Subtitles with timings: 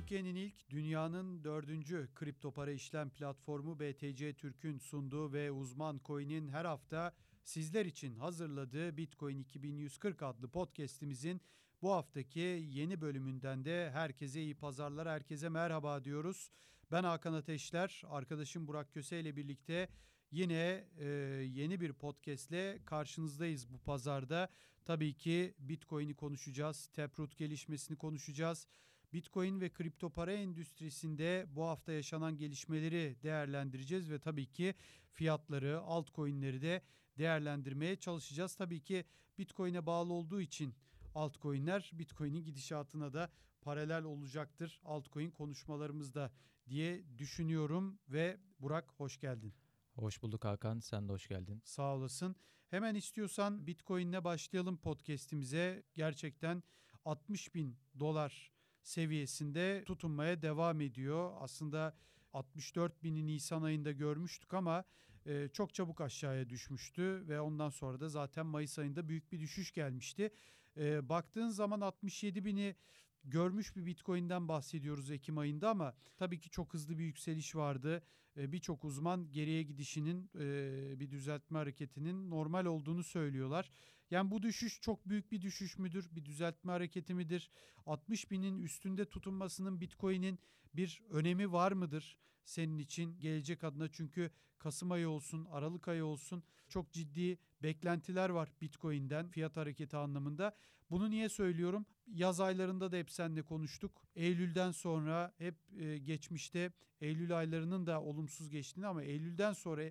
[0.00, 6.64] Türkiye'nin ilk, dünyanın dördüncü kripto para işlem platformu BTC Türk'ün sunduğu ve uzman coin'in her
[6.64, 7.12] hafta
[7.44, 11.40] sizler için hazırladığı Bitcoin 2140 adlı podcast'imizin
[11.82, 12.40] bu haftaki
[12.70, 16.50] yeni bölümünden de herkese iyi pazarlar, herkese merhaba diyoruz.
[16.92, 19.88] Ben Hakan Ateşler, arkadaşım Burak Köse ile birlikte
[20.30, 21.06] yine e,
[21.54, 24.48] yeni bir podcastle karşınızdayız bu pazarda.
[24.84, 28.66] Tabii ki Bitcoin'i konuşacağız, Taproot gelişmesini konuşacağız.
[29.12, 34.74] Bitcoin ve kripto para endüstrisinde bu hafta yaşanan gelişmeleri değerlendireceğiz ve tabii ki
[35.10, 36.82] fiyatları, altcoin'leri de
[37.18, 38.54] değerlendirmeye çalışacağız.
[38.54, 39.04] Tabii ki
[39.38, 40.74] Bitcoin'e bağlı olduğu için
[41.14, 46.32] altcoin'ler Bitcoin'in gidişatına da paralel olacaktır altcoin konuşmalarımızda
[46.68, 49.54] diye düşünüyorum ve Burak hoş geldin.
[49.94, 50.78] Hoş bulduk Hakan.
[50.78, 51.62] Sen de hoş geldin.
[51.64, 52.36] Sağ olasın.
[52.68, 55.82] Hemen istiyorsan Bitcoin'le başlayalım podcast'imize.
[55.94, 56.62] Gerçekten
[57.04, 61.32] 60 bin dolar seviyesinde tutunmaya devam ediyor.
[61.40, 61.94] Aslında
[62.32, 64.84] 64 bini Nisan ayında görmüştük ama
[65.26, 69.72] e, çok çabuk aşağıya düşmüştü ve ondan sonra da zaten Mayıs ayında büyük bir düşüş
[69.72, 70.30] gelmişti.
[70.76, 72.76] E, baktığın zaman 67 bini
[73.24, 78.02] görmüş bir Bitcoin'den bahsediyoruz Ekim ayında ama tabii ki çok hızlı bir yükseliş vardı.
[78.36, 83.70] E, Birçok uzman geriye gidişinin e, bir düzeltme hareketinin normal olduğunu söylüyorlar.
[84.10, 86.08] Yani bu düşüş çok büyük bir düşüş müdür?
[86.16, 87.50] Bir düzeltme hareketi midir?
[87.86, 90.38] 60 binin üstünde tutunmasının Bitcoin'in
[90.74, 93.88] bir önemi var mıdır senin için gelecek adına?
[93.92, 100.56] Çünkü Kasım ayı olsun, Aralık ayı olsun çok ciddi beklentiler var Bitcoin'den fiyat hareketi anlamında.
[100.90, 101.86] Bunu niye söylüyorum?
[102.06, 104.02] Yaz aylarında da hep seninle konuştuk.
[104.14, 109.82] Eylül'den sonra hep e, geçmişte Eylül aylarının da olumsuz geçtiğini ama Eylül'den sonra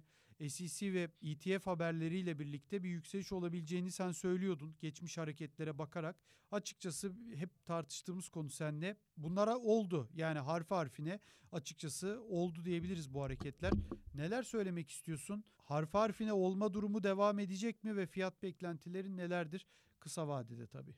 [0.47, 6.15] SEC ve ETF haberleriyle birlikte bir yükseliş olabileceğini sen söylüyordun geçmiş hareketlere bakarak.
[6.51, 8.97] Açıkçası hep tartıştığımız konu seninle.
[9.17, 11.19] Bunlara oldu yani harfi harfine
[11.51, 13.73] açıkçası oldu diyebiliriz bu hareketler.
[14.13, 15.44] Neler söylemek istiyorsun?
[15.57, 19.67] Harfi harfine olma durumu devam edecek mi ve fiyat beklentilerin nelerdir?
[19.99, 20.95] Kısa vadede tabii.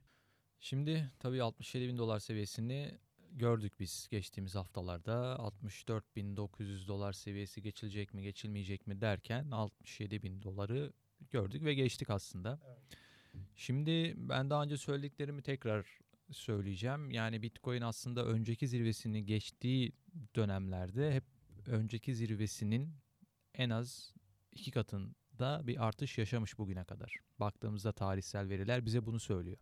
[0.60, 2.98] Şimdi tabii 67 bin dolar seviyesini
[3.32, 10.94] gördük biz geçtiğimiz haftalarda 64.900 dolar seviyesi geçilecek mi geçilmeyecek mi derken 67 bin doları
[11.32, 12.60] gördük ve geçtik aslında.
[12.66, 12.78] Evet.
[13.56, 16.00] Şimdi ben daha önce söylediklerimi tekrar
[16.32, 17.12] söyleyeceğim.
[17.12, 19.94] Yani Bitcoin aslında önceki zirvesini geçtiği
[20.36, 21.24] dönemlerde hep
[21.68, 22.96] önceki zirvesinin
[23.56, 24.14] en az
[24.52, 27.16] iki katında bir artış yaşamış bugüne kadar.
[27.40, 29.58] Baktığımızda tarihsel veriler bize bunu söylüyor.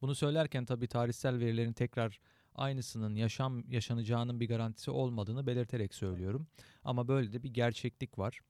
[0.00, 2.20] Bunu söylerken tabii tarihsel verilerin tekrar
[2.58, 6.46] aynısının yaşam yaşanacağının bir garantisi olmadığını belirterek söylüyorum.
[6.84, 8.40] Ama böyle de bir gerçeklik var.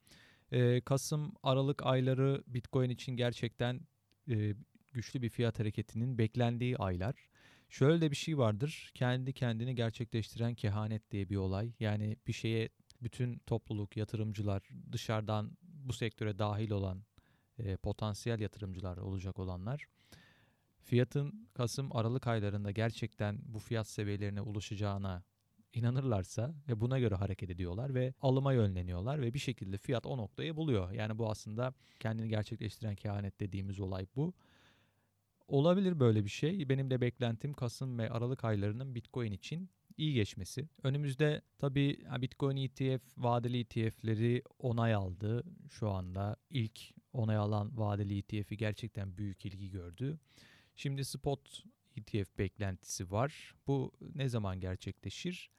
[0.52, 3.80] Ee, Kasım Aralık ayları Bitcoin için gerçekten
[4.30, 4.54] e,
[4.92, 7.14] güçlü bir fiyat hareketinin beklendiği aylar.
[7.68, 8.90] Şöyle de bir şey vardır.
[8.94, 11.72] Kendi kendini gerçekleştiren kehanet diye bir olay.
[11.80, 12.68] Yani bir şeye
[13.02, 17.02] bütün topluluk, yatırımcılar, dışarıdan bu sektöre dahil olan
[17.58, 19.86] e, potansiyel yatırımcılar olacak olanlar
[20.82, 25.22] fiyatın Kasım Aralık aylarında gerçekten bu fiyat seviyelerine ulaşacağına
[25.72, 30.56] inanırlarsa ve buna göre hareket ediyorlar ve alıma yönleniyorlar ve bir şekilde fiyat o noktayı
[30.56, 30.92] buluyor.
[30.92, 34.34] Yani bu aslında kendini gerçekleştiren kehanet dediğimiz olay bu.
[35.48, 36.68] Olabilir böyle bir şey.
[36.68, 40.68] Benim de beklentim Kasım ve Aralık aylarının Bitcoin için iyi geçmesi.
[40.82, 45.44] Önümüzde tabii Bitcoin ETF, vadeli ETF'leri onay aldı.
[45.70, 46.80] Şu anda ilk
[47.12, 50.18] onay alan vadeli ETF'i gerçekten büyük ilgi gördü.
[50.80, 51.64] Şimdi spot
[51.96, 53.54] ETF beklentisi var.
[53.66, 55.50] Bu ne zaman gerçekleşir?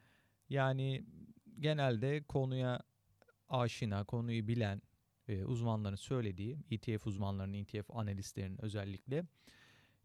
[0.49, 1.05] Yani
[1.59, 2.81] genelde konuya
[3.49, 4.81] aşina, konuyu bilen
[5.27, 9.23] e, uzmanların söylediği, ETF uzmanlarının, ETF analistlerinin özellikle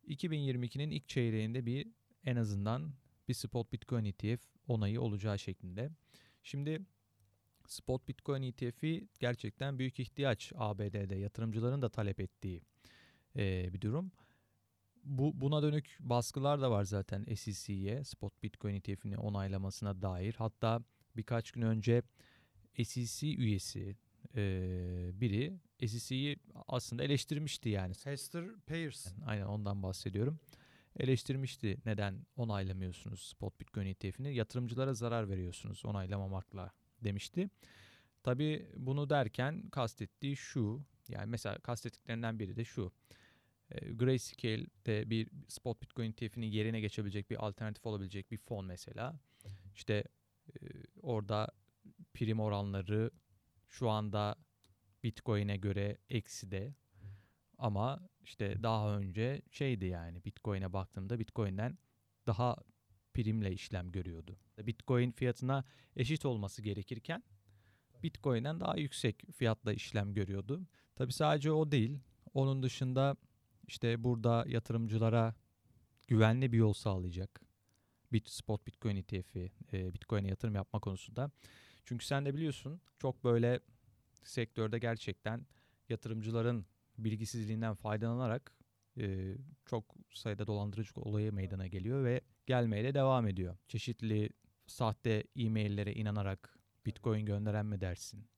[0.08, 1.88] 2022'nin ilk çeyreğinde bir
[2.24, 2.94] en azından
[3.28, 5.90] bir spot Bitcoin ETF onayı olacağı şeklinde.
[6.42, 6.80] Şimdi
[7.66, 12.62] spot Bitcoin ETF'i gerçekten büyük ihtiyaç ABD'de yatırımcıların da talep ettiği
[13.36, 14.12] e, bir durum
[15.04, 20.34] bu buna dönük baskılar da var zaten SEC'ye spot Bitcoin ETF'ini onaylamasına dair.
[20.38, 20.80] Hatta
[21.16, 22.02] birkaç gün önce
[22.84, 23.96] SEC üyesi
[24.34, 26.36] e, biri SEC'yi
[26.68, 27.94] aslında eleştirmişti yani.
[28.04, 28.98] Hester Pierce.
[29.10, 30.38] Yani aynen ondan bahsediyorum.
[30.96, 36.72] Eleştirmişti neden onaylamıyorsunuz spot Bitcoin ETF'ini yatırımcılara zarar veriyorsunuz onaylamamakla
[37.04, 37.50] demişti.
[38.22, 42.92] Tabi bunu derken kastettiği şu yani mesela kastettiklerinden biri de şu.
[43.74, 49.20] E, Grayscale'de bir spot Bitcoin ETF'inin yerine geçebilecek bir alternatif olabilecek bir fon mesela.
[49.74, 50.04] İşte
[50.48, 50.54] e,
[51.02, 51.48] orada
[52.14, 53.10] prim oranları
[53.68, 54.36] şu anda
[55.02, 56.74] Bitcoin'e göre eksi de
[57.58, 61.78] ama işte daha önce şeydi yani Bitcoin'e baktığımda Bitcoin'den
[62.26, 62.56] daha
[63.14, 64.38] primle işlem görüyordu.
[64.58, 65.64] Bitcoin fiyatına
[65.96, 67.22] eşit olması gerekirken
[68.02, 70.66] Bitcoin'den daha yüksek fiyatla işlem görüyordu.
[70.96, 71.98] Tabi sadece o değil.
[72.34, 73.16] Onun dışında
[73.66, 75.34] işte burada yatırımcılara
[76.08, 77.40] güvenli bir yol sağlayacak.
[78.12, 81.30] Bit Spot Bitcoin ETF'i e, Bitcoin'e yatırım yapma konusunda.
[81.84, 83.60] Çünkü sen de biliyorsun çok böyle
[84.24, 85.46] sektörde gerçekten
[85.88, 86.66] yatırımcıların
[86.98, 88.52] bilgisizliğinden faydalanarak
[88.98, 89.36] e,
[89.66, 93.56] çok sayıda dolandırıcı olayı meydana geliyor ve gelmeye de devam ediyor.
[93.68, 94.30] Çeşitli
[94.66, 98.28] sahte e-maillere inanarak Bitcoin gönderen mi dersin?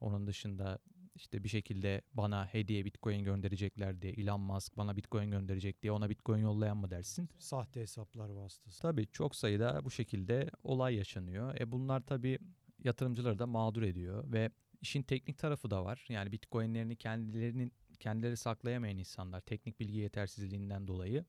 [0.00, 0.78] Onun dışında
[1.18, 6.10] işte bir şekilde bana hediye Bitcoin gönderecekler diye Elon Musk bana Bitcoin gönderecek diye ona
[6.10, 7.28] Bitcoin yollayan mı dersin?
[7.38, 8.82] Sahte hesaplar vasıtası.
[8.82, 11.60] Tabii çok sayıda bu şekilde olay yaşanıyor.
[11.60, 12.38] E bunlar tabii
[12.84, 14.50] yatırımcıları da mağdur ediyor ve
[14.80, 16.06] işin teknik tarafı da var.
[16.08, 21.24] Yani Bitcoin'lerini kendilerinin kendileri saklayamayan insanlar teknik bilgi yetersizliğinden dolayı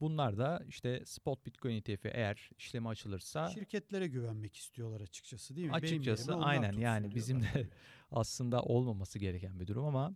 [0.00, 5.72] Bunlar da işte spot Bitcoin ETF'i eğer işlemi açılırsa şirketlere güvenmek istiyorlar açıkçası değil mi?
[5.72, 7.68] Açıkçası aynen yani bizim de
[8.10, 10.14] aslında olmaması gereken bir durum ama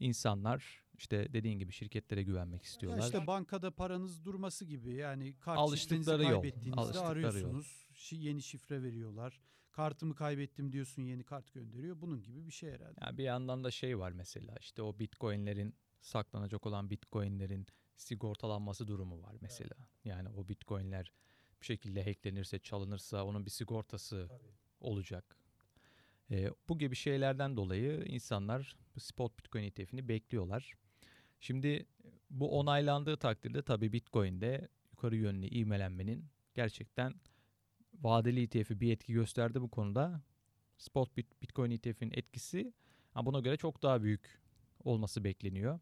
[0.00, 3.00] insanlar işte dediğin gibi şirketlere güvenmek istiyorlar.
[3.00, 6.44] Ya işte bankada paranız durması gibi yani kart alıştıkları yol.
[6.76, 7.88] Alıştıkları arıyorsunuz.
[8.12, 8.20] Yol.
[8.20, 9.40] Yeni şifre veriyorlar.
[9.70, 12.00] Kartımı kaybettim diyorsun yeni kart gönderiyor.
[12.00, 12.98] Bunun gibi bir şey herhalde.
[13.00, 19.22] Yani bir yandan da şey var mesela işte o Bitcoin'lerin saklanacak olan Bitcoin'lerin sigortalanması durumu
[19.22, 19.74] var mesela.
[19.78, 19.88] Evet.
[20.04, 21.12] Yani o bitcoinler
[21.60, 24.54] bir şekilde hacklenirse, çalınırsa onun bir sigortası Tabii.
[24.80, 25.36] olacak.
[26.30, 30.74] E, bu gibi şeylerden dolayı insanlar spot bitcoin ETF'ini bekliyorlar.
[31.40, 31.86] Şimdi
[32.30, 37.14] bu onaylandığı takdirde tabii bitcoin'de yukarı yönlü ivmelenmenin gerçekten
[38.00, 40.22] vadeli ETF'i bir etki gösterdi bu konuda.
[40.78, 42.72] Spot Bitcoin ETF'in etkisi
[43.16, 44.40] buna göre çok daha büyük
[44.84, 45.80] olması bekleniyor.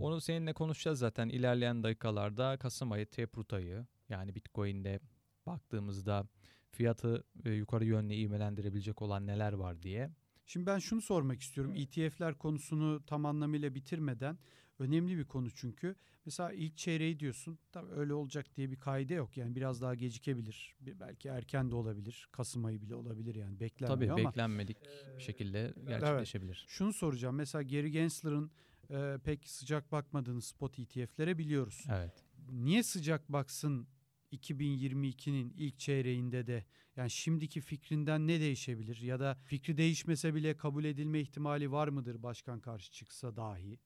[0.00, 5.00] Onu seninle konuşacağız zaten ilerleyen dakikalarda Kasım ayı Taproot ayı yani Bitcoin'de
[5.46, 6.28] baktığımızda
[6.70, 10.10] fiyatı e, yukarı yönlü ivmelendirebilecek olan neler var diye.
[10.46, 11.74] Şimdi ben şunu sormak istiyorum.
[11.76, 14.38] ETF'ler konusunu tam anlamıyla bitirmeden
[14.78, 15.96] önemli bir konu çünkü.
[16.26, 17.58] Mesela ilk çeyreği diyorsun.
[17.72, 19.36] Tabii öyle olacak diye bir kaide yok.
[19.36, 20.74] Yani biraz daha gecikebilir.
[20.80, 22.28] Belki erken de olabilir.
[22.32, 24.16] Kasım ayı bile olabilir yani beklenmiyor Tabii, ama.
[24.16, 24.76] Tabii beklenmedik
[25.16, 26.58] bir şekilde gerçekleşebilir.
[26.60, 26.70] Evet.
[26.70, 27.36] Şunu soracağım.
[27.36, 28.50] Mesela Gary Gensler'ın
[28.90, 31.84] e, pek sıcak bakmadığınız spot ETF'lere biliyoruz.
[31.90, 32.24] Evet.
[32.50, 33.88] Niye sıcak baksın
[34.32, 36.64] 2022'nin ilk çeyreğinde de
[36.96, 42.22] yani şimdiki fikrinden ne değişebilir ya da fikri değişmese bile kabul edilme ihtimali var mıdır
[42.22, 43.78] başkan karşı çıksa dahi?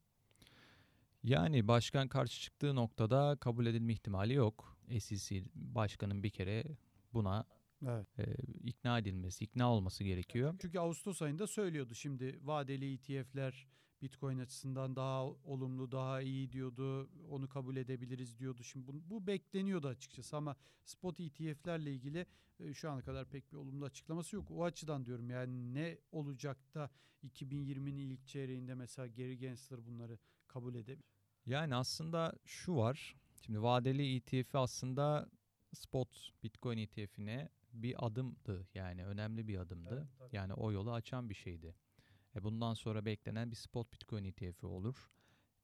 [1.22, 4.78] Yani başkan karşı çıktığı noktada kabul edilme ihtimali yok.
[5.00, 6.64] SEC başkanın bir kere
[7.12, 7.44] buna
[7.86, 8.18] evet.
[8.18, 8.34] e,
[8.64, 10.54] ikna edilmesi, ikna olması gerekiyor.
[10.62, 13.66] Çünkü Ağustos ayında söylüyordu şimdi vadeli ETF'ler
[14.02, 17.10] Bitcoin açısından daha olumlu, daha iyi diyordu.
[17.30, 18.62] Onu kabul edebiliriz diyordu.
[18.62, 22.26] Şimdi bu, bu bekleniyordu açıkçası ama spot ETF'lerle ilgili
[22.60, 24.50] e, şu ana kadar pek bir olumlu açıklaması yok.
[24.50, 26.90] O açıdan diyorum yani ne olacak da
[27.24, 30.18] 2020'nin ilk çeyreğinde mesela Gary Gensler bunları
[30.48, 31.04] kabul edebilir?
[31.46, 33.16] Yani aslında şu var.
[33.46, 35.30] Şimdi vadeli ETF'i aslında
[35.72, 38.68] spot Bitcoin ETF'ine bir adımdı.
[38.74, 40.08] Yani önemli bir adımdı.
[40.20, 41.74] Evet, yani o yolu açan bir şeydi.
[42.38, 45.10] E bundan sonra beklenen bir spot Bitcoin ETF'i olur.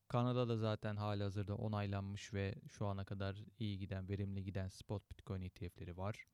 [0.09, 5.43] Kanada'da zaten hali hazırda onaylanmış ve şu ana kadar iyi giden, verimli giden spot Bitcoin
[5.43, 6.27] ETF'leri var.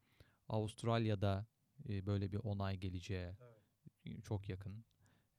[0.48, 1.46] Avustralya'da
[1.88, 3.32] e, böyle bir onay geleceği
[4.06, 4.24] evet.
[4.24, 4.84] çok yakın.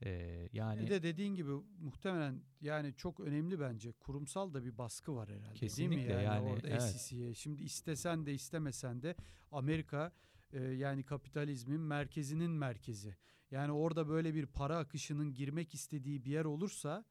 [0.05, 5.15] Ee, yani bir de dediğin gibi muhtemelen yani çok önemli bence kurumsal da bir baskı
[5.15, 5.53] var herhalde.
[5.53, 6.23] Kesinlikle değil mi?
[6.23, 6.81] yani, yani orada evet.
[6.81, 7.33] SEC'ye.
[7.33, 9.15] Şimdi istesen de istemesen de
[9.51, 10.11] Amerika
[10.53, 13.15] e, yani kapitalizmin merkezinin merkezi.
[13.51, 17.05] Yani orada böyle bir para akışının girmek istediği bir yer olursa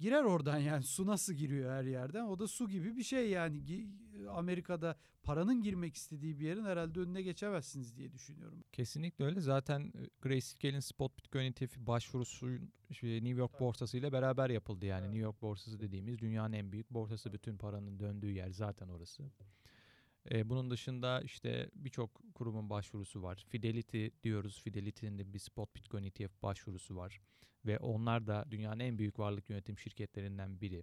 [0.00, 2.24] girer oradan yani su nasıl giriyor her yerden?
[2.24, 3.88] O da su gibi bir şey yani.
[4.28, 8.64] Amerika'da paranın girmek istediği bir yerin herhalde önüne geçemezsiniz diye düşünüyorum.
[8.72, 9.40] Kesinlikle öyle.
[9.40, 12.46] Zaten e, Grayscale'in spot bitcoin ETF'i başvurusu
[13.02, 15.04] New York borsası ile beraber yapıldı yani.
[15.04, 17.32] New York borsası dediğimiz dünyanın en büyük borsası.
[17.32, 19.22] Bütün paranın döndüğü yer zaten orası.
[20.44, 23.44] Bunun dışında işte birçok kurumun başvurusu var.
[23.48, 24.62] Fidelity diyoruz.
[24.62, 27.20] Fidelity'nin de bir spot Bitcoin ETF başvurusu var.
[27.66, 30.82] Ve onlar da dünyanın en büyük varlık yönetim şirketlerinden biri.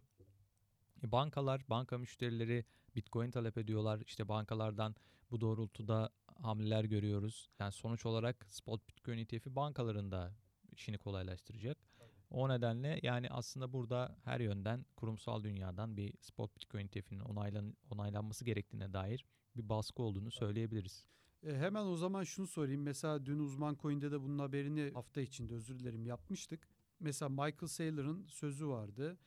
[1.03, 2.65] E, bankalar, banka müşterileri
[2.95, 4.01] Bitcoin talep ediyorlar.
[4.05, 4.95] İşte bankalardan
[5.31, 6.09] bu doğrultuda
[6.41, 7.49] hamleler görüyoruz.
[7.59, 10.35] Yani sonuç olarak spot Bitcoin ETF'i bankalarında
[10.71, 11.86] işini kolaylaştıracak.
[12.29, 18.45] O nedenle yani aslında burada her yönden kurumsal dünyadan bir spot Bitcoin ETF'inin onaylan, onaylanması
[18.45, 21.05] gerektiğine dair bir baskı olduğunu söyleyebiliriz.
[21.43, 22.81] E, hemen o zaman şunu sorayım.
[22.81, 26.67] Mesela dün Uzman Coin'de de bunun haberini hafta içinde özür dilerim yapmıştık.
[26.99, 29.17] Mesela Michael Saylor'ın sözü vardı.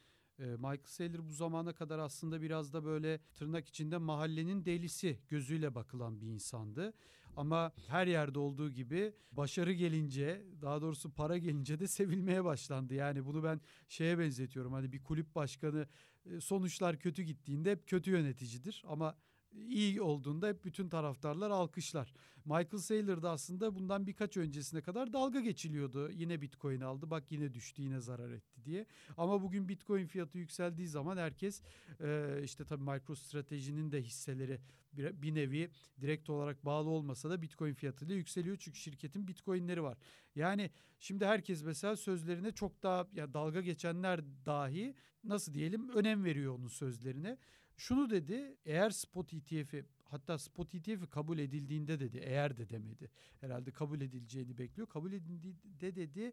[0.41, 5.75] E, Michael Saylor bu zamana kadar aslında biraz da böyle tırnak içinde mahallenin delisi gözüyle
[5.75, 6.93] bakılan bir insandı.
[7.37, 12.95] Ama her yerde olduğu gibi başarı gelince daha doğrusu para gelince de sevilmeye başlandı.
[12.95, 14.73] Yani bunu ben şeye benzetiyorum.
[14.73, 15.87] Hani bir kulüp başkanı
[16.27, 19.17] e, sonuçlar kötü gittiğinde hep kötü yöneticidir ama
[19.53, 22.13] iyi olduğunda hep bütün taraftarlar alkışlar.
[22.45, 26.11] Michael Saylor da aslında bundan birkaç öncesine kadar dalga geçiliyordu.
[26.11, 28.87] Yine Bitcoin aldı bak yine düştü yine zarar etti diye.
[29.17, 31.63] Ama bugün Bitcoin fiyatı yükseldiği zaman herkes
[32.01, 34.61] e, işte tabii MicroStrategy'nin de hisseleri
[34.93, 38.57] bir, bir nevi direkt olarak bağlı olmasa da Bitcoin fiyatıyla yükseliyor.
[38.61, 39.99] Çünkü şirketin Bitcoin'leri var.
[40.35, 46.55] Yani şimdi herkes mesela sözlerine çok daha ya dalga geçenler dahi nasıl diyelim önem veriyor
[46.55, 47.39] onun sözlerine.
[47.81, 53.11] Şunu dedi eğer spot ETF'i hatta spot ETF'i kabul edildiğinde dedi eğer de demedi.
[53.41, 54.89] Herhalde kabul edileceğini bekliyor.
[54.89, 56.33] Kabul edildiğinde dedi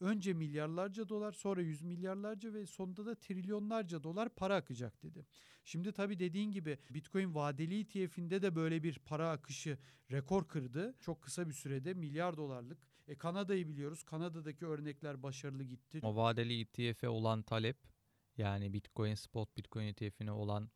[0.00, 5.26] önce milyarlarca dolar sonra yüz milyarlarca ve sonunda da trilyonlarca dolar para akacak dedi.
[5.64, 9.78] Şimdi tabii dediğin gibi Bitcoin vadeli ETF'inde de böyle bir para akışı
[10.10, 10.94] rekor kırdı.
[11.00, 12.78] Çok kısa bir sürede milyar dolarlık.
[13.08, 14.02] E Kanada'yı biliyoruz.
[14.02, 16.00] Kanada'daki örnekler başarılı gitti.
[16.02, 17.76] O vadeli ETF'e olan talep
[18.36, 20.70] yani Bitcoin spot Bitcoin ETF'ine olan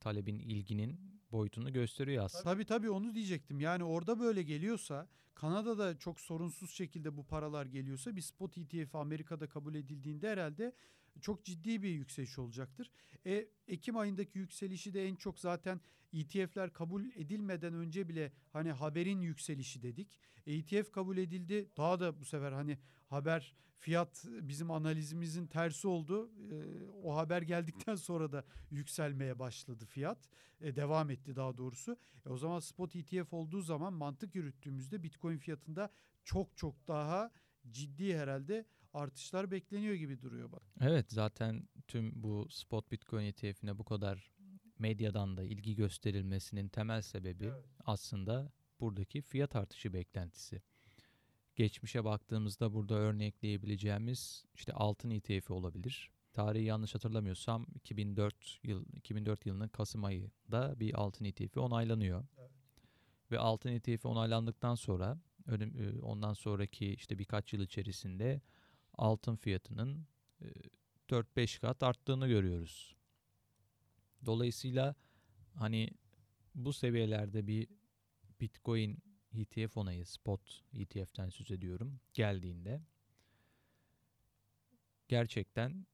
[0.00, 1.00] talebin ilginin
[1.32, 2.44] boyutunu gösteriyor aslında.
[2.44, 3.60] Tabii tabii onu diyecektim.
[3.60, 9.48] Yani orada böyle geliyorsa Kanada'da çok sorunsuz şekilde bu paralar geliyorsa bir spot ETF Amerika'da
[9.48, 10.72] kabul edildiğinde herhalde
[11.20, 12.90] çok ciddi bir yükseliş olacaktır.
[13.26, 15.80] E, Ekim ayındaki yükselişi de en çok zaten
[16.12, 20.18] ETF'ler kabul edilmeden önce bile hani haberin yükselişi dedik.
[20.46, 21.68] ETF kabul edildi.
[21.76, 26.30] Daha da bu sefer hani haber fiyat bizim analizimizin tersi oldu.
[26.50, 26.54] E,
[27.02, 30.18] o haber geldikten sonra da yükselmeye başladı fiyat.
[30.60, 31.96] E, devam etti daha doğrusu.
[32.26, 35.90] E, o zaman spot ETF olduğu zaman mantık yürüttüğümüzde Bitcoin fiyatında
[36.24, 37.30] çok çok daha
[37.70, 40.62] ciddi herhalde artışlar bekleniyor gibi duruyor bak.
[40.80, 44.32] Evet zaten tüm bu spot Bitcoin ETF'ine bu kadar
[44.78, 47.64] medyadan da ilgi gösterilmesinin temel sebebi evet.
[47.84, 50.62] aslında buradaki fiyat artışı beklentisi.
[51.56, 56.10] Geçmişe baktığımızda burada örnekleyebileceğimiz işte altın ETF'i olabilir.
[56.32, 62.24] Tarihi yanlış hatırlamıyorsam 2004 yıl 2004 yılının Kasım ayında bir altın ETF'i onaylanıyor.
[62.38, 62.50] Evet.
[63.30, 65.18] Ve altın ETF'i onaylandıktan sonra
[66.02, 68.40] ondan sonraki işte birkaç yıl içerisinde
[68.94, 70.06] altın fiyatının
[71.08, 72.96] 4-5 kat arttığını görüyoruz.
[74.26, 74.94] Dolayısıyla
[75.54, 75.90] hani
[76.54, 77.68] bu seviyelerde bir
[78.40, 78.98] Bitcoin
[79.32, 82.82] ETF onayı, spot ETF'ten söz ediyorum, geldiğinde
[85.08, 85.86] gerçekten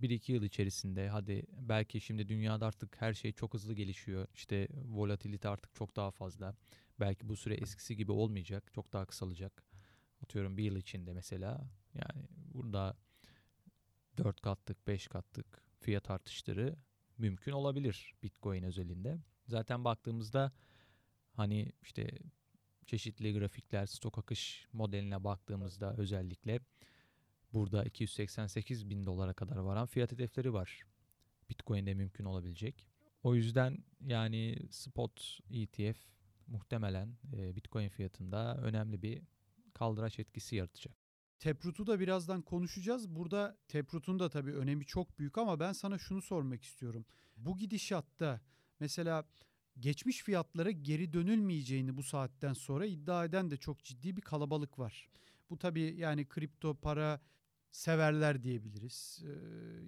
[0.00, 4.26] 1-2 yıl içerisinde hadi belki şimdi dünyada artık her şey çok hızlı gelişiyor.
[4.34, 6.54] İşte volatilite artık çok daha fazla.
[7.00, 8.72] Belki bu süre eskisi gibi olmayacak.
[8.74, 9.73] Çok daha kısalacak.
[10.24, 11.70] Atıyorum bir yıl içinde mesela.
[11.94, 12.96] Yani burada
[14.18, 16.76] 4 katlık, 5 katlık fiyat artışları
[17.18, 19.18] mümkün olabilir Bitcoin özelinde.
[19.46, 20.52] Zaten baktığımızda
[21.32, 22.18] hani işte
[22.86, 26.60] çeşitli grafikler, stok akış modeline baktığımızda özellikle
[27.52, 30.82] burada 288 bin dolara kadar varan fiyat hedefleri var.
[31.50, 32.88] Bitcoin'de mümkün olabilecek.
[33.22, 35.98] O yüzden yani spot ETF
[36.46, 39.22] muhtemelen Bitcoin fiyatında önemli bir
[39.74, 40.96] kaldıraç etkisi yaratacak.
[41.38, 43.08] Taproot'u da birazdan konuşacağız.
[43.08, 47.04] Burada Taproot'un da tabii önemi çok büyük ama ben sana şunu sormak istiyorum.
[47.36, 48.40] Bu gidişatta
[48.80, 49.24] mesela
[49.78, 55.08] geçmiş fiyatlara geri dönülmeyeceğini bu saatten sonra iddia eden de çok ciddi bir kalabalık var.
[55.50, 57.20] Bu tabii yani kripto para
[57.70, 59.24] severler diyebiliriz.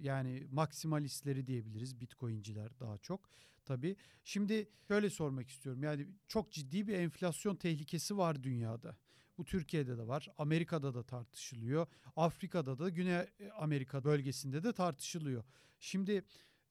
[0.01, 2.01] Yani maksimalistleri diyebiliriz.
[2.01, 3.29] Bitcoin'ciler daha çok
[3.65, 3.95] tabii.
[4.23, 5.83] Şimdi şöyle sormak istiyorum.
[5.83, 8.97] Yani çok ciddi bir enflasyon tehlikesi var dünyada.
[9.37, 10.27] Bu Türkiye'de de var.
[10.37, 11.87] Amerika'da da tartışılıyor.
[12.15, 13.25] Afrika'da da Güney
[13.59, 15.43] Amerika bölgesinde de tartışılıyor.
[15.79, 16.23] Şimdi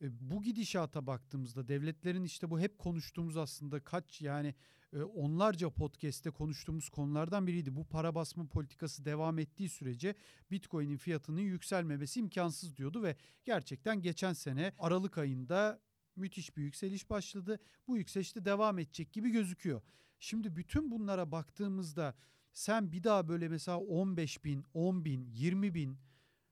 [0.02, 4.54] e, bu gidişata baktığımızda devletlerin işte bu hep konuştuğumuz aslında kaç yani
[4.92, 7.76] e, onlarca podcast'te konuştuğumuz konulardan biriydi.
[7.76, 10.14] Bu para basma politikası devam ettiği sürece
[10.50, 15.80] Bitcoin'in fiyatının yükselmemesi imkansız diyordu ve gerçekten geçen sene Aralık ayında
[16.16, 17.58] müthiş bir yükseliş başladı.
[17.86, 19.82] Bu yükseliş de devam edecek gibi gözüküyor.
[20.18, 22.14] Şimdi bütün bunlara baktığımızda
[22.56, 25.98] sen bir daha böyle mesela 15 bin, 10 bin, 20 bin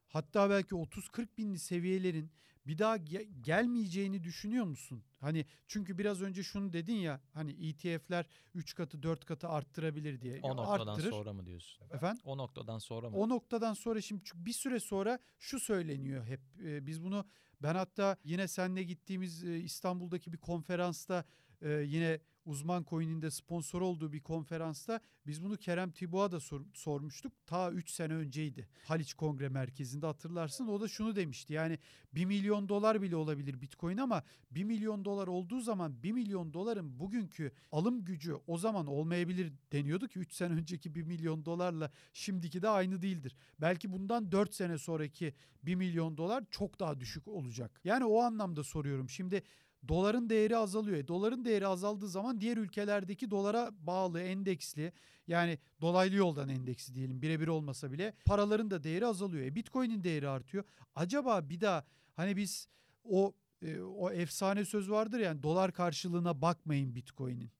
[0.09, 2.31] hatta belki 30-40 binli seviyelerin
[2.67, 5.03] bir daha ge- gelmeyeceğini düşünüyor musun?
[5.21, 10.41] Hani çünkü biraz önce şunu dedin ya hani ETF'ler 3 katı 4 katı arttırabilir diye.
[10.43, 11.11] O noktadan Arttırır.
[11.11, 11.85] sonra mı diyorsun?
[11.91, 12.23] Efendim?
[12.25, 13.17] O noktadan sonra mı?
[13.17, 16.41] O noktadan sonra şimdi bir süre sonra şu söyleniyor hep.
[16.65, 17.25] E, biz bunu
[17.63, 21.25] ben hatta yine seninle gittiğimiz e, İstanbul'daki bir konferansta
[21.63, 27.33] e, yine Uzman Coin'in sponsor olduğu bir konferansta biz bunu Kerem Tibu'a da sor, sormuştuk.
[27.47, 28.69] Ta 3 sene önceydi.
[28.85, 30.67] Haliç Kongre Merkezi'nde hatırlarsın.
[30.67, 31.53] O da şunu demişti.
[31.53, 31.79] Yani
[32.15, 36.99] 1 milyon dolar bile olabilir Bitcoin ama 1 milyon dolar olduğu zaman 1 milyon doların
[36.99, 42.63] bugünkü alım gücü o zaman olmayabilir deniyordu ki 3 sene önceki 1 milyon dolarla şimdiki
[42.63, 43.37] de aynı değildir.
[43.61, 47.81] Belki bundan 4 sene sonraki 1 milyon dolar çok daha düşük olacak.
[47.85, 49.11] Yani o anlamda soruyorum.
[49.11, 49.43] Şimdi
[49.89, 50.97] doların değeri azalıyor.
[50.97, 54.93] E, doların değeri azaldığı zaman diğer ülkelerdeki dolara bağlı endeksli
[55.27, 59.45] yani dolaylı yoldan endeksi diyelim birebir olmasa bile paraların da değeri azalıyor.
[59.45, 60.65] E, Bitcoin'in değeri artıyor.
[60.95, 61.85] Acaba bir daha
[62.17, 62.69] hani biz
[63.05, 67.51] o e, o efsane söz vardır yani dolar karşılığına bakmayın Bitcoin'in.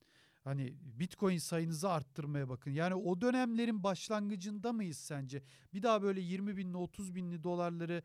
[0.43, 2.71] Hani Bitcoin sayınızı arttırmaya bakın.
[2.71, 5.43] Yani o dönemlerin başlangıcında mıyız sence?
[5.73, 8.03] Bir daha böyle 20 binli 30 binli dolarları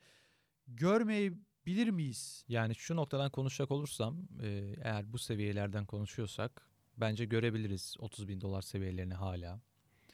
[1.66, 2.44] görmeyebilir miyiz?
[2.48, 8.62] Yani şu noktadan konuşacak olursam e, eğer bu seviyelerden konuşuyorsak bence görebiliriz 30 bin dolar
[8.62, 9.60] seviyelerini hala.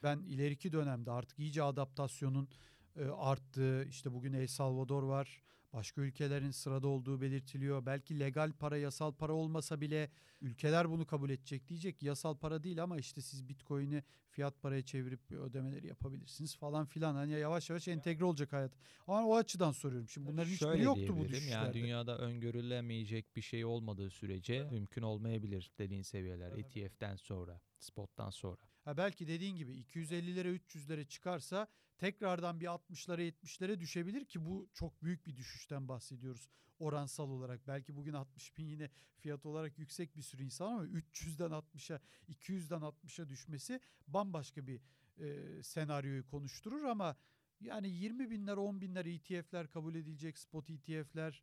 [0.02, 2.48] Ben ileriki dönemde artık iyice adaptasyonun
[2.96, 5.42] e, arttığı işte bugün El Salvador var.
[5.76, 7.86] Başka ülkelerin sırada olduğu belirtiliyor.
[7.86, 12.02] Belki legal para, yasal para olmasa bile ülkeler bunu kabul edecek diyecek.
[12.02, 17.14] Yasal para değil ama işte siz Bitcoin'i fiyat paraya çevirip ödemeleri yapabilirsiniz falan filan.
[17.14, 18.72] Hani yavaş yavaş entegre olacak hayat.
[19.06, 20.08] Ama o açıdan soruyorum.
[20.08, 21.54] Şimdi bunların hiçbiri Şöyle yoktu bu düşüşlerde.
[21.54, 26.52] Yani dünyada öngörülemeyecek bir şey olmadığı sürece mümkün olmayabilir dediğin seviyeler.
[26.52, 28.75] ETF'den sonra, spot'tan sonra.
[28.86, 35.02] Ha belki dediğin gibi 250'lere 300'lere çıkarsa tekrardan bir 60'lara 70'lere düşebilir ki bu çok
[35.02, 37.66] büyük bir düşüşten bahsediyoruz oransal olarak.
[37.66, 42.80] Belki bugün 60 bin yine fiyat olarak yüksek bir sürü insan ama 300'den 60'a 200'den
[42.80, 44.80] 60'a düşmesi bambaşka bir
[45.18, 47.16] e, senaryoyu konuşturur ama
[47.60, 51.42] yani 20 binler 10 binler ETF'ler kabul edilecek spot ETF'ler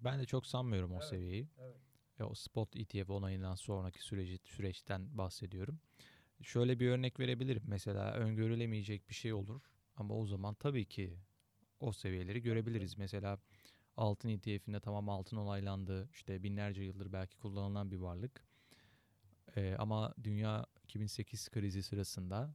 [0.00, 1.48] Ben de çok sanmıyorum o Evet, seviyeyi.
[1.58, 1.76] evet.
[2.20, 5.80] E, o spot ETF onayından sonraki süreci süreçten bahsediyorum.
[6.42, 7.62] Şöyle bir örnek verebilirim.
[7.66, 9.62] Mesela öngörülemeyecek bir şey olur
[9.96, 11.18] ama o zaman tabii ki
[11.80, 12.98] o seviyeleri görebiliriz.
[12.98, 13.38] Mesela
[13.96, 16.08] altın ETF'inde tamam altın onaylandı.
[16.12, 18.44] İşte binlerce yıldır belki kullanılan bir varlık.
[19.56, 22.54] E, ama dünya 2008 krizi sırasında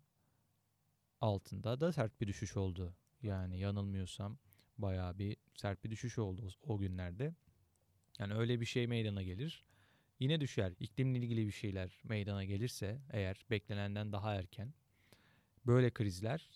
[1.22, 2.96] altında da sert bir düşüş oldu.
[3.22, 4.38] Yani yanılmıyorsam
[4.78, 7.36] bayağı bir sert bir düşüş oldu o, o günlerde.
[8.20, 9.66] Yani öyle bir şey meydana gelir.
[10.20, 10.74] Yine düşer.
[10.80, 14.74] İklimle ilgili bir şeyler meydana gelirse eğer beklenenden daha erken
[15.66, 16.50] böyle krizler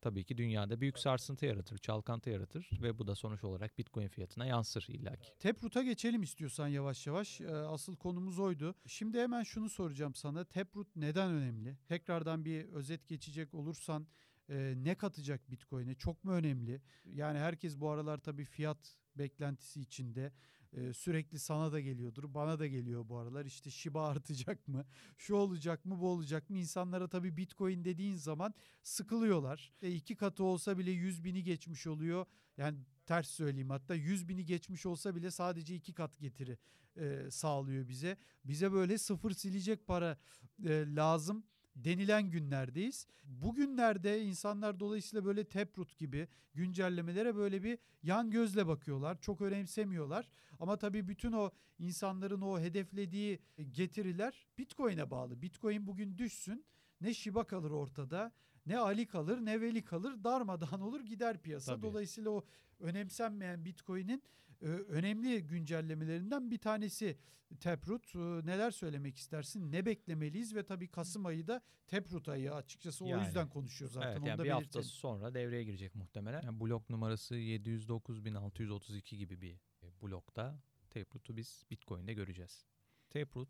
[0.00, 4.46] tabii ki dünyada büyük sarsıntı yaratır, çalkantı yaratır ve bu da sonuç olarak Bitcoin fiyatına
[4.46, 5.38] yansır illaki.
[5.38, 7.40] Taproot'a geçelim istiyorsan yavaş yavaş.
[7.40, 8.74] Ee, Asıl konumuz oydu.
[8.86, 10.44] Şimdi hemen şunu soracağım sana.
[10.44, 11.76] Taproot neden önemli?
[11.88, 14.06] Tekrardan bir özet geçecek olursan
[14.50, 15.94] e, ne katacak Bitcoin'e?
[15.94, 16.82] Çok mu önemli?
[17.04, 20.32] Yani herkes bu aralar tabii fiyat beklentisi içinde.
[20.72, 23.44] Ee, sürekli sana da geliyordur, bana da geliyor bu aralar.
[23.44, 24.84] İşte Shiba artacak mı?
[25.18, 26.58] Şu olacak mı, bu olacak mı?
[26.58, 29.72] İnsanlara tabii Bitcoin dediğin zaman sıkılıyorlar.
[29.82, 32.26] E, iki katı olsa bile 100 bini geçmiş oluyor.
[32.56, 36.58] Yani ters söyleyeyim hatta 100 bini geçmiş olsa bile sadece iki kat getiri
[36.96, 38.16] e, sağlıyor bize.
[38.44, 40.18] Bize böyle sıfır silecek para
[40.64, 41.44] e, lazım
[41.84, 43.06] denilen günlerdeyiz.
[43.24, 49.20] Bugünlerde insanlar dolayısıyla böyle Taproot gibi güncellemelere böyle bir yan gözle bakıyorlar.
[49.20, 50.28] Çok önemsemiyorlar.
[50.60, 53.38] Ama tabii bütün o insanların o hedeflediği
[53.72, 55.42] getiriler Bitcoin'e bağlı.
[55.42, 56.64] Bitcoin bugün düşsün
[57.00, 58.32] ne Shiba kalır ortada
[58.66, 61.72] ne Ali kalır ne Veli kalır darmadağın olur gider piyasa.
[61.72, 61.82] Tabii.
[61.82, 62.44] Dolayısıyla o
[62.80, 64.22] önemsenmeyen Bitcoin'in
[64.66, 67.18] önemli güncellemelerinden bir tanesi
[67.60, 68.14] Taproot.
[68.14, 69.72] E, neler söylemek istersin?
[69.72, 74.08] Ne beklemeliyiz ve tabii Kasım ayı da Taproot ayı açıkçası o Yani, yüzden konuşuyor zaten.
[74.08, 74.84] evet Onu yani da bir hafta belirtelim.
[74.84, 76.42] sonra devreye girecek muhtemelen.
[76.42, 79.60] Yani blok numarası 709.632 gibi bir
[80.02, 82.66] blokta Taproot'u biz Bitcoin'de göreceğiz.
[83.10, 83.48] Taproot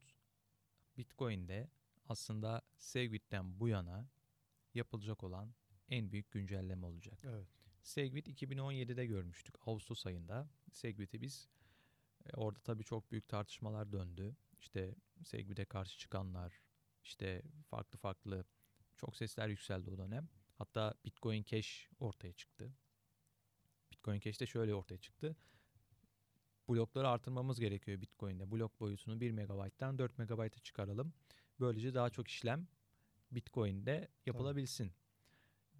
[0.97, 1.71] Bitcoin'de
[2.09, 4.09] aslında Segwit'ten bu yana
[4.75, 5.55] yapılacak olan
[5.89, 7.19] en büyük güncelleme olacak.
[7.25, 7.49] Evet.
[7.89, 10.49] Segwit 2017'de görmüştük Ağustos ayında.
[10.73, 11.49] Segwit'i biz
[12.27, 14.37] e, orada tabii çok büyük tartışmalar döndü.
[14.59, 16.63] İşte Segwit'e karşı çıkanlar,
[17.03, 18.45] işte farklı farklı
[18.97, 20.29] çok sesler yükseldi o dönem.
[20.55, 22.73] Hatta Bitcoin Cash ortaya çıktı.
[23.93, 25.37] Bitcoin Cash de şöyle ortaya çıktı.
[26.69, 28.51] Blokları artırmamız gerekiyor Bitcoin'de.
[28.51, 31.13] Blok boyutunu 1 MB'dan 4 MB'a çıkaralım.
[31.61, 32.69] Böylece daha çok işlem
[33.31, 34.93] Bitcoin'de yapılabilsin.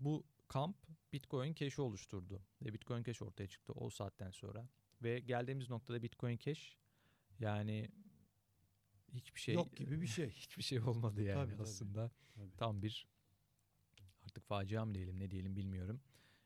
[0.01, 0.77] Bu kamp
[1.13, 2.43] Bitcoin Cash'i oluşturdu.
[2.63, 4.69] Ve Bitcoin Cash ortaya çıktı o saatten sonra.
[5.03, 6.77] Ve geldiğimiz noktada Bitcoin Cash
[7.41, 7.91] yani
[9.13, 10.31] hiçbir şey Yok gibi bir şey.
[10.43, 11.63] hiçbir şey olmadı yani Tabii, tabii.
[11.63, 12.11] aslında.
[12.35, 12.57] Tabii.
[12.57, 13.09] Tam bir
[14.25, 16.01] artık facia mı diyelim ne diyelim bilmiyorum.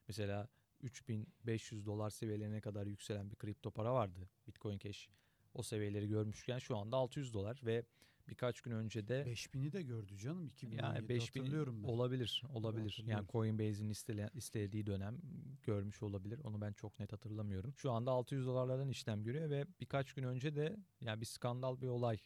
[0.09, 0.49] Mesela
[0.81, 5.09] 3500 dolar seviyelerine kadar yükselen bir kripto para vardı Bitcoin Cash.
[5.55, 7.85] O seviyeleri görmüşken şu anda 600 dolar ve
[8.33, 11.89] birkaç gün önce de 5000'i de gördü canım 2017 yani 5000 hatırlıyorum ben.
[11.89, 13.05] olabilir, olabilir.
[13.07, 15.19] Yani Coinbase'in istele, istediği dönem
[15.63, 16.41] görmüş olabilir.
[16.45, 17.75] Onu ben çok net hatırlamıyorum.
[17.77, 21.89] Şu anda 600 dolarlardan işlem görüyor ve birkaç gün önce de yani bir skandal bir
[21.89, 22.19] olay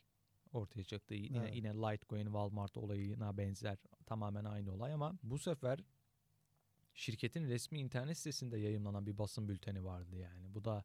[0.52, 1.14] ortaya çıktı.
[1.14, 1.56] Yine, Evet.
[1.56, 5.78] yine Litecoin Walmart olayına benzer tamamen aynı olay ama bu sefer
[6.94, 10.54] şirketin resmi internet sitesinde yayınlanan bir basın bülteni vardı yani.
[10.54, 10.84] Bu da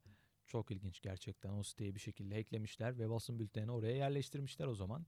[0.51, 1.53] çok ilginç gerçekten.
[1.53, 5.05] O siteyi bir şekilde hacklemişler ve basın bültenini oraya yerleştirmişler o zaman.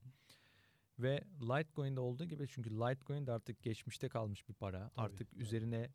[0.98, 4.88] Ve Litecoin'de olduğu gibi çünkü Litecoin de artık geçmişte kalmış bir para.
[4.88, 5.42] Tabii, artık tabii.
[5.42, 5.90] üzerine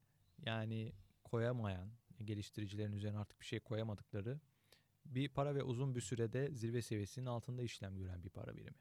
[0.46, 1.90] yani koyamayan,
[2.24, 4.40] geliştiricilerin üzerine artık bir şey koyamadıkları
[5.06, 8.78] bir para ve uzun bir sürede zirve seviyesinin altında işlem gören bir para birimi.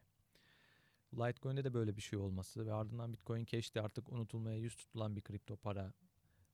[1.14, 5.16] Litecoin'de de böyle bir şey olması ve ardından Bitcoin Cash de artık unutulmaya yüz tutulan
[5.16, 5.92] bir kripto para.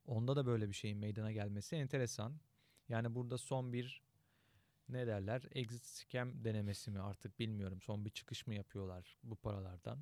[0.07, 2.40] Onda da böyle bir şeyin meydana gelmesi enteresan.
[2.88, 4.03] Yani burada son bir
[4.88, 7.81] ne derler exit scam denemesi mi artık bilmiyorum.
[7.81, 9.99] Son bir çıkış mı yapıyorlar bu paralardan.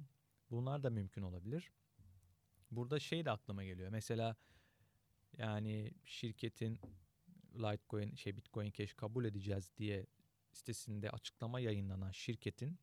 [0.51, 1.73] Bunlar da mümkün olabilir.
[2.71, 3.91] Burada şey de aklıma geliyor.
[3.91, 4.37] Mesela
[5.39, 6.81] yani şirketin
[7.55, 10.07] Litecoin şey Bitcoin Cash kabul edeceğiz diye
[10.53, 12.79] sitesinde açıklama yayınlanan şirketin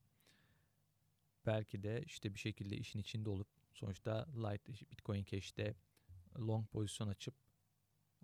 [1.46, 5.76] belki de işte bir şekilde işin içinde olup sonuçta Lite Bitcoin Cash'te
[6.40, 7.36] long pozisyon açıp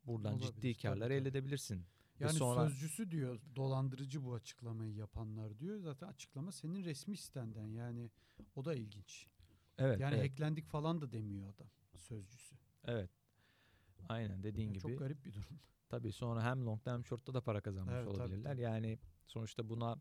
[0.08, 1.86] buradan Olabilir, ciddi karlar elde edebilirsin.
[2.22, 5.80] Ve Yani sonra sözcüsü diyor dolandırıcı bu açıklamayı yapanlar diyor.
[5.80, 8.10] Zaten açıklama senin resmi sitenden yani
[8.56, 9.28] o da ilginç.
[9.78, 12.56] evet Yani evet, hacklendik falan da demiyor adam sözcüsü.
[12.86, 13.10] evet.
[14.10, 14.82] Aynen dediğin Yani gibi.
[14.92, 15.60] Çok garip bir durum.
[15.90, 18.52] Tabii sonra hem long'da hem short'ta da para kazanmış Evet, olabilirler.
[18.52, 18.62] tabii.
[18.62, 19.96] Yani sonuçta buna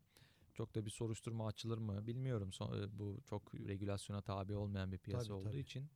[0.55, 2.51] çok da bir soruşturma açılır mı bilmiyorum.
[2.61, 5.61] E, bu çok regülasyona tabi olmayan bir piyasa Tabii, olduğu tabii.
[5.61, 5.91] için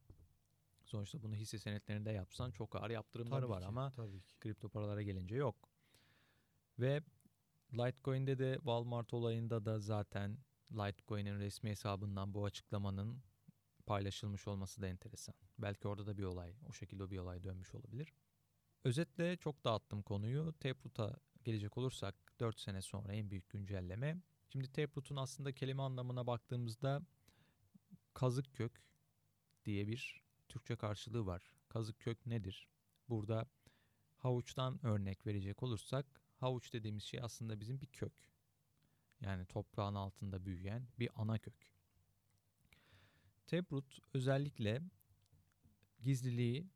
[0.88, 4.38] sonuçta bunu hisse senetlerinde yapsan çok ağır yaptırımları Tabii var ki, ama tabii ki.
[4.40, 5.68] kripto paralara gelince yok.
[6.78, 7.02] Ve
[7.72, 10.38] Litecoin'de de Walmart olayında da zaten
[10.72, 13.22] Litecoin'in resmi hesabından bu açıklamanın
[13.86, 15.34] paylaşılmış olması da enteresan.
[15.58, 18.12] Belki orada da bir olay, o şekilde bir olay dönmüş olabilir.
[18.84, 20.52] Özetle çok dağıttım konuyu.
[20.60, 24.16] Taproot'a gelecek olursak 4 sene sonra en büyük güncelleme.
[24.48, 27.02] Şimdi Taproot'un aslında kelime anlamına baktığımızda
[28.14, 28.82] kazık kök
[29.64, 31.52] diye bir Türkçe karşılığı var.
[31.68, 32.68] Kazık kök nedir?
[33.08, 33.46] Burada
[34.16, 36.06] havuçtan örnek verecek olursak
[36.36, 38.12] havuç dediğimiz şey aslında bizim bir kök.
[39.20, 41.72] Yani toprağın altında büyüyen bir ana kök.
[43.46, 44.82] Taproot özellikle
[46.00, 46.66] gizliliği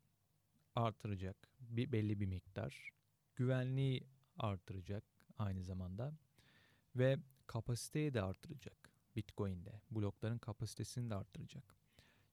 [0.75, 2.91] artıracak bir belli bir miktar.
[3.35, 4.07] Güvenliği
[4.37, 5.03] artıracak
[5.37, 6.13] aynı zamanda
[6.95, 9.81] ve kapasiteyi de artıracak Bitcoin'de.
[9.91, 11.75] Blokların kapasitesini de artıracak.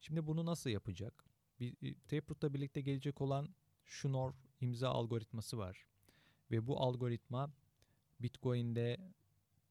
[0.00, 1.19] Şimdi bunu nasıl yapacak?
[1.60, 3.54] Bir, e, Taproot'la birlikte gelecek olan
[3.86, 5.86] Schnorr imza algoritması var.
[6.50, 7.50] Ve bu algoritma
[8.20, 8.96] Bitcoin'de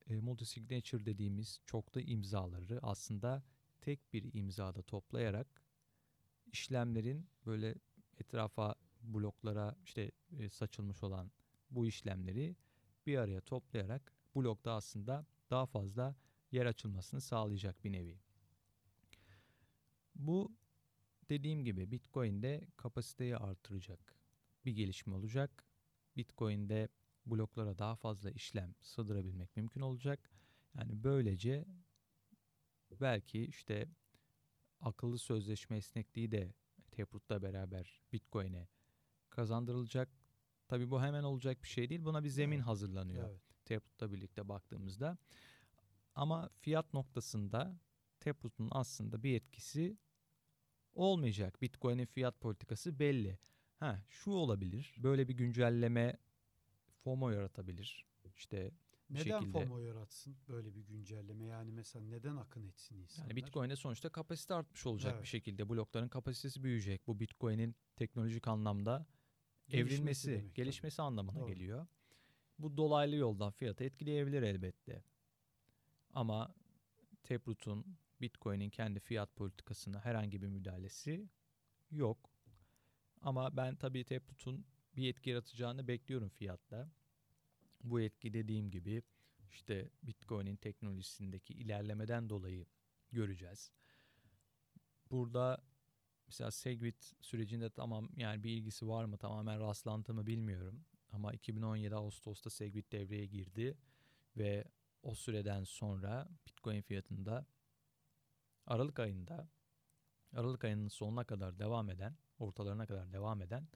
[0.09, 3.43] e, multisignature dediğimiz çoklu imzaları aslında
[3.81, 5.47] tek bir imzada toplayarak
[6.51, 7.75] işlemlerin böyle
[8.17, 11.31] etrafa bloklara işte e, saçılmış olan
[11.71, 12.55] bu işlemleri
[13.07, 16.15] bir araya toplayarak blokta aslında daha fazla
[16.51, 18.19] yer açılmasını sağlayacak bir nevi.
[20.15, 20.51] Bu
[21.29, 24.15] dediğim gibi Bitcoin'de kapasiteyi artıracak
[24.65, 25.65] bir gelişme olacak.
[26.17, 26.89] Bitcoin'de
[27.25, 30.29] bloklara daha fazla işlem sığdırabilmek mümkün olacak.
[30.75, 31.65] Yani böylece
[33.01, 33.87] belki işte
[34.81, 36.53] akıllı sözleşme esnekliği de
[36.91, 38.67] Taproot'la beraber Bitcoin'e
[39.29, 40.09] kazandırılacak.
[40.67, 42.03] Tabii bu hemen olacak bir şey değil.
[42.03, 43.29] Buna bir zemin Evet, hazırlanıyor.
[43.29, 43.41] Evet.
[43.65, 45.17] Taproot'la birlikte baktığımızda.
[46.15, 47.79] Ama fiyat noktasında
[48.19, 49.97] Taproot'un aslında bir etkisi
[50.99, 51.61] olmayacak.
[51.61, 53.39] Bitcoin'in fiyat politikası belli.
[53.77, 54.95] Ha, şu olabilir.
[55.03, 56.17] Böyle bir güncelleme
[57.03, 58.05] FOMO yaratabilir.
[58.35, 58.71] İşte
[59.09, 61.45] Neden şekilde- FOMO yaratsın böyle bir güncelleme?
[61.45, 63.29] Yani mesela neden akın etsin insanlar?
[63.29, 65.23] Yani Bitcoin'de sonuçta kapasite artmış olacak Evet.
[65.23, 65.69] bir şekilde.
[65.69, 67.07] Blokların kapasitesi büyüyecek.
[67.07, 69.05] Bu Bitcoin'in teknolojik anlamda
[69.67, 70.53] Gelişmesi evrilmesi, demek tabii.
[70.53, 71.47] gelişmesi anlamına Doğru.
[71.47, 71.87] geliyor.
[72.59, 75.03] Bu dolaylı yoldan fiyatı etkileyebilir elbette.
[76.13, 76.55] Ama
[77.23, 81.29] Taproot'un Bitcoin'in kendi fiyat politikasına herhangi bir müdahalesi
[81.91, 82.29] yok.
[83.21, 86.91] Ama ben tabii Taproot'un bir etki yaratacağını bekliyorum fiyatta.
[87.83, 89.03] Bu etki dediğim gibi
[89.51, 92.65] işte Bitcoin'in teknolojisindeki ilerlemeden dolayı
[93.11, 93.71] göreceğiz.
[95.11, 95.63] Burada
[96.27, 100.85] mesela Segwit sürecinde tamam yani bir ilgisi var mı tamamen rastlantı mı bilmiyorum.
[101.11, 103.77] Ama 2017 Ağustos'ta Segwit devreye girdi
[104.37, 104.65] ve
[105.03, 107.45] o süreden sonra Bitcoin fiyatında
[108.69, 109.49] Aralık ayında
[110.33, 113.67] Aralık ayının sonuna kadar devam eden, ortalarına kadar devam eden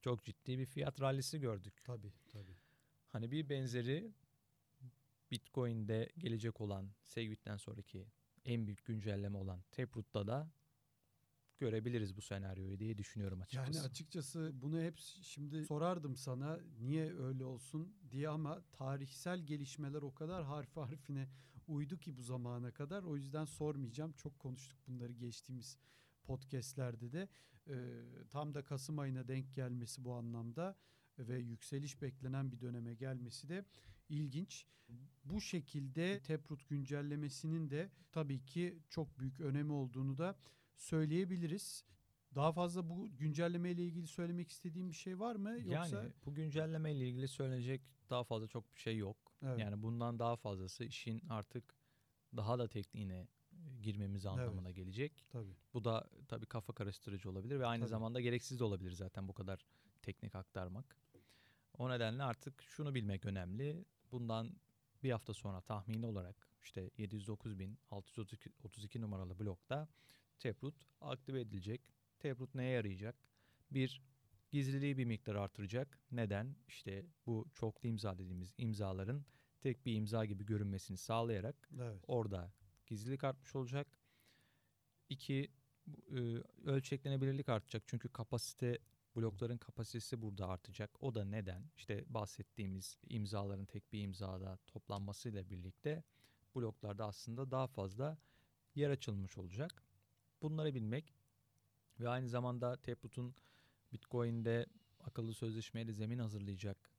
[0.00, 1.74] çok ciddi bir fiyat rallisi gördük.
[1.84, 2.56] Tabii tabii.
[3.08, 4.12] Hani bir benzeri
[5.30, 8.06] Bitcoin'de gelecek olan Segwit'ten sonraki
[8.44, 10.50] en büyük güncelleme olan Taproot'ta da
[11.58, 13.78] görebiliriz bu senaryoyu diye düşünüyorum açıkçası.
[13.78, 20.14] Yani açıkçası bunu hep şimdi sorardım sana niye öyle olsun diye ama tarihsel gelişmeler o
[20.14, 21.28] kadar harf harfine
[21.68, 23.02] uydu ki bu zamana kadar.
[23.02, 24.12] O yüzden sormayacağım.
[24.12, 25.78] Çok konuştuk bunları geçtiğimiz
[26.22, 27.28] podcastlerde de.
[27.68, 30.76] Ee, tam da Kasım ayına denk gelmesi bu anlamda
[31.18, 33.64] ve yükseliş beklenen bir döneme gelmesi de
[34.08, 34.66] ilginç.
[35.24, 40.36] Bu şekilde Taproot güncellemesinin de tabii ki çok büyük önemi olduğunu da
[40.76, 41.84] söyleyebiliriz.
[42.34, 45.50] Daha fazla bu güncelleme ile ilgili söylemek istediğim bir şey var mı?
[45.60, 49.16] Yoksa Yani bu güncelleme ile ilgili söylenecek daha fazla çok bir şey yok.
[49.42, 49.58] Evet.
[49.58, 51.74] Yani bundan daha fazlası işin artık
[52.36, 55.26] daha da tekniğine e, girmemiz anlamına gelecek.
[55.28, 55.54] tabii.
[55.74, 57.90] Bu da tabii kafa karıştırıcı olabilir ve aynı Tabii.
[57.90, 59.66] zamanda gereksiz de olabilir zaten bu kadar
[60.02, 60.96] teknik aktarmak.
[61.78, 63.84] O nedenle artık şunu bilmek önemli.
[64.12, 64.56] Bundan
[65.02, 69.88] bir hafta sonra tahmini olarak işte 709.632 numaralı blokta
[70.38, 71.80] Taproot aktive edilecek.
[72.18, 73.16] Taproot neye yarayacak?
[73.70, 74.02] Bir,
[74.50, 75.98] gizliliği bir miktar artıracak.
[76.12, 76.56] Neden?
[76.68, 79.24] İşte bu çoklu imza dediğimiz imzaların
[79.60, 82.04] tek bir imza gibi görünmesini sağlayarak Evet.
[82.06, 82.52] orada
[82.86, 84.00] gizlilik artmış olacak.
[85.08, 85.50] İki,
[86.10, 86.16] e,
[86.64, 87.82] ölçeklenebilirlik artacak.
[87.86, 88.78] Çünkü kapasite
[89.16, 91.02] blokların kapasitesi burada artacak.
[91.02, 91.70] O da neden?
[91.76, 96.04] İşte bahsettiğimiz imzaların tek bir imzada toplanmasıyla birlikte
[96.54, 98.18] bloklarda aslında daha fazla
[98.74, 99.82] yer açılmış olacak.
[100.42, 101.14] Bunları bilmek
[102.00, 103.34] ve aynı zamanda Taproot'un
[103.92, 104.66] Bitcoin'de
[105.00, 106.90] akıllı sözleşmeyle zemin hazırlayacak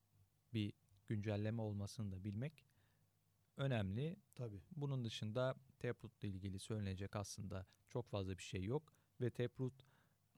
[0.54, 0.74] bir
[1.08, 2.66] güncelleme olmasını da bilmek
[3.58, 4.16] önemli.
[4.36, 4.62] Tabii.
[4.76, 9.74] Bunun dışında Taproot ile ilgili söylenecek aslında çok fazla bir şey yok ve Taproot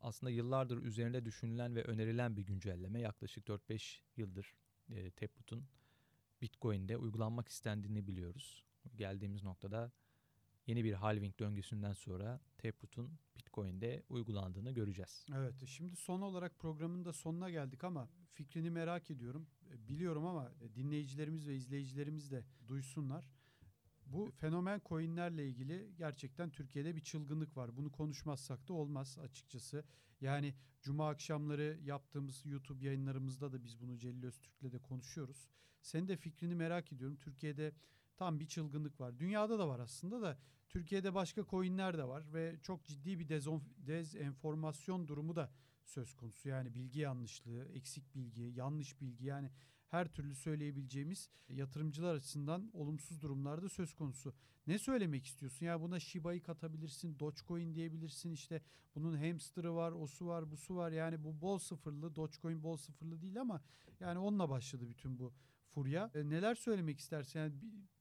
[0.02, 3.00] aslında yıllardır üzerinde düşünülen ve önerilen bir güncelleme.
[3.00, 4.56] Yaklaşık 4-5 yıldır
[4.90, 5.66] e, Taproot'un
[6.42, 8.64] Bitcoin'de uygulanmak istendiğini biliyoruz.
[8.96, 9.92] Geldiğimiz noktada
[10.68, 15.26] yeni bir halving döngüsünden sonra Taproot'un Bitcoin'de uygulandığını göreceğiz.
[15.36, 15.66] Evet.
[15.66, 19.48] Şimdi son olarak programın da sonuna geldik ama fikrini merak ediyorum.
[19.72, 23.26] E, Biliyorum ama dinleyicilerimiz ve izleyicilerimiz de duysunlar.
[24.06, 27.78] Bu fenomen coinlerle ilgili gerçekten Türkiye'de bir çılgınlık var.
[27.78, 29.84] Bunu konuşmazsak da olmaz açıkçası.
[30.22, 35.48] Yani cuma akşamları yaptığımız YouTube yayınlarımızda da biz bunu Celil Öztürk'le de konuşuyoruz.
[35.82, 37.18] Senin de fikrini merak ediyorum.
[37.18, 37.74] Türkiye'de
[38.20, 39.20] tam bir çılgınlık var.
[39.20, 40.38] Dünyada da var aslında da
[40.70, 43.30] Türkiye'de başka coinler de var ve çok ciddi bir
[43.88, 45.52] dezenformasyon durumu da
[45.86, 46.50] söz konusu.
[46.50, 49.52] Yani bilgi yanlışlığı, eksik bilgi, yanlış bilgi yani
[49.88, 54.34] her türlü söyleyebileceğimiz yatırımcılar açısından olumsuz durumlarda söz konusu.
[54.68, 55.66] Ne söylemek istiyorsun?
[55.66, 58.32] Ya buna Shiba'yı katabilirsin, Dogecoin diyebilirsin.
[58.32, 58.62] işte
[58.96, 60.92] bunun hamster'ı var, osu var, busu var.
[60.92, 63.62] Yani bu bol sıfırlı, Dogecoin bol sıfırlı değil ama
[64.00, 65.34] yani onunla başladı bütün bu
[65.70, 66.12] furya.
[66.16, 67.40] E, neler söylemek istersin?
[67.40, 67.54] Yani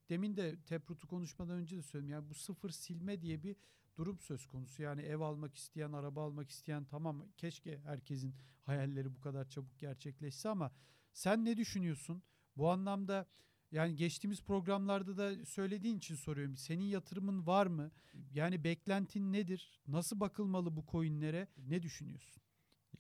[0.09, 2.13] demin de Taproot'u konuşmadan önce de söyledim.
[2.13, 3.57] Yani bu sıfır silme diye bir
[3.97, 4.83] durum söz konusu.
[4.83, 10.49] Yani ev almak isteyen, araba almak isteyen tamam keşke herkesin hayalleri bu kadar çabuk gerçekleşse
[10.49, 10.73] ama
[11.13, 12.23] sen ne düşünüyorsun?
[12.57, 13.27] Bu anlamda
[13.73, 16.57] yani geçtiğimiz programlarda da söylediğin için soruyorum.
[16.57, 17.91] Senin yatırımın var mı?
[18.33, 19.81] Yani beklentin nedir?
[19.87, 21.49] Nasıl bakılmalı bu coinlere?
[21.57, 22.43] Ne düşünüyorsun?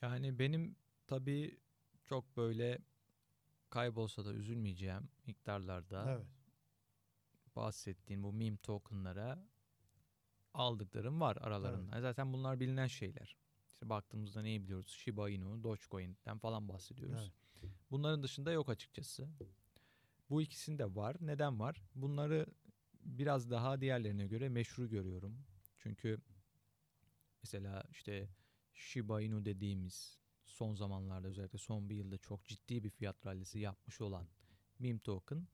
[0.03, 1.59] Yani benim tabii
[2.05, 2.79] çok böyle
[3.71, 6.38] kaybolsa da üzülmeyeceğim miktarlarda Evet.
[7.59, 9.44] Bahsettiğin bu meme tokenlara
[10.55, 12.01] aldıklarım var aralarında.
[12.01, 13.37] Zaten bunlar bilinen şeyler.
[13.73, 14.88] İşte baktığımızda neyi biliyoruz?
[14.88, 17.33] Shiba Inu, Dogecoin'den falan bahsediyoruz.
[17.90, 19.29] Bunların dışında yok açıkçası.
[20.31, 21.16] Bu ikisinde var.
[21.21, 21.83] Neden var?
[21.94, 22.47] Bunları
[23.01, 25.44] biraz daha diğerlerine göre meşru görüyorum.
[25.79, 26.18] Çünkü
[27.42, 28.29] mesela işte
[28.75, 34.01] Shiba Inu dediğimiz son zamanlarda özellikle son bir yılda çok ciddi bir fiyat rallisi yapmış
[34.01, 34.29] olan
[34.79, 35.47] meme token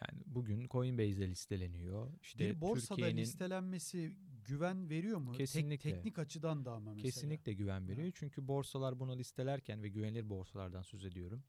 [0.00, 2.12] yani bugün Coinbase'de listeleniyor.
[2.22, 5.30] İşte bir borsada listelenmesi güven veriyor mu?
[5.32, 5.90] Tek- Kesinlikle.
[5.92, 7.02] teknik açıdan da ama mesela.
[7.10, 8.12] Kesinlikle güven veriyor.
[8.14, 11.44] Çünkü borsalar bunu listelerken ve güvenilir borsalardan söz ediyorum.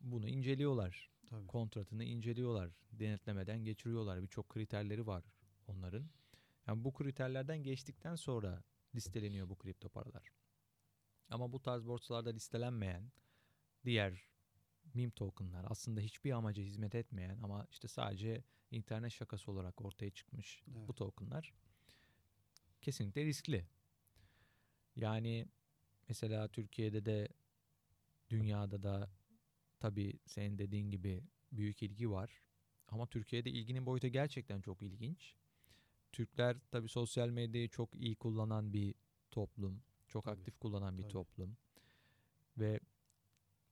[0.00, 1.10] Bunu inceliyorlar.
[1.30, 1.46] Tabii.
[1.46, 2.70] Kontratını inceliyorlar.
[2.92, 4.22] Denetlemeden geçiriyorlar.
[4.22, 5.24] Birçok kriterleri var
[5.66, 6.06] onların.
[6.66, 8.62] Yani bu kriterlerden geçtikten sonra
[8.94, 10.32] listeleniyor bu kripto paralar.
[11.30, 13.12] Ama bu tarz borsalarda listelenmeyen
[13.84, 14.27] diğer
[14.98, 20.62] meme tokenlar aslında hiçbir amaca hizmet etmeyen ama işte sadece internet şakası olarak ortaya çıkmış
[20.76, 20.88] Evet.
[20.88, 21.52] bu tokenlar
[22.82, 23.66] kesinlikle riskli.
[24.96, 25.46] Yani
[26.08, 27.28] mesela Türkiye'de de
[28.30, 29.10] dünyada da
[29.80, 32.42] tabii senin dediğin gibi büyük ilgi var.
[32.88, 35.34] Ama Türkiye'de ilginin boyutu gerçekten çok ilginç.
[36.12, 38.94] Türkler tabii sosyal medyayı çok iyi kullanan bir
[39.30, 39.82] toplum.
[40.08, 41.12] Çok Tabii, aktif kullanan bir tabii.
[41.12, 41.56] toplum.
[42.58, 42.80] Ve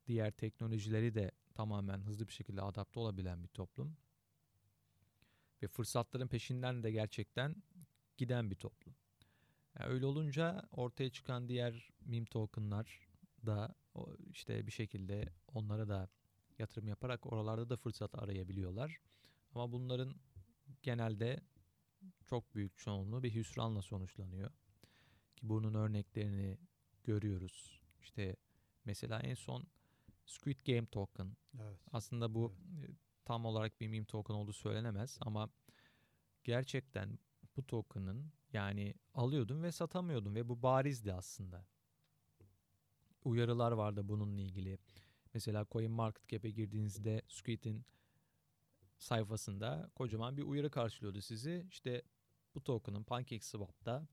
[0.06, 3.96] diğer teknolojileri de tamamen hızlı bir şekilde adapte olabilen bir toplum.
[5.62, 7.56] ve fırsatların peşinden de gerçekten
[8.16, 8.94] giden bir toplum.
[9.78, 13.08] Yani öyle olunca ortaya çıkan diğer meme tokenlar
[13.46, 13.74] da
[14.30, 16.08] işte bir şekilde onlara da
[16.58, 19.00] yatırım yaparak oralarda da fırsat arayabiliyorlar.
[19.54, 20.14] Ama bunların
[20.82, 21.40] genelde
[22.24, 24.50] çok büyük çoğunluğu bir hüsranla sonuçlanıyor.
[25.36, 26.58] Ki bunun örneklerini
[27.04, 27.80] görüyoruz.
[28.00, 28.36] İşte
[28.84, 29.66] mesela en son
[30.26, 31.36] Squid Game token.
[31.60, 31.78] Evet.
[31.92, 32.96] Aslında bu evet.
[33.24, 35.50] tam olarak bir meme token olduğu söylenemez ama
[36.44, 37.18] gerçekten
[37.56, 41.66] bu token'ın yani alıyordum ve satamıyordum ve bu barizdi aslında.
[43.24, 44.78] Uyarılar vardı bununla ilgili.
[45.34, 47.84] Mesela CoinMarketCap'e girdiğinizde Squid'in
[48.98, 51.66] sayfasında kocaman bir uyarı karşılıyordu sizi.
[51.70, 52.02] İşte
[52.54, 54.08] bu token'ın PancakeSwap'ta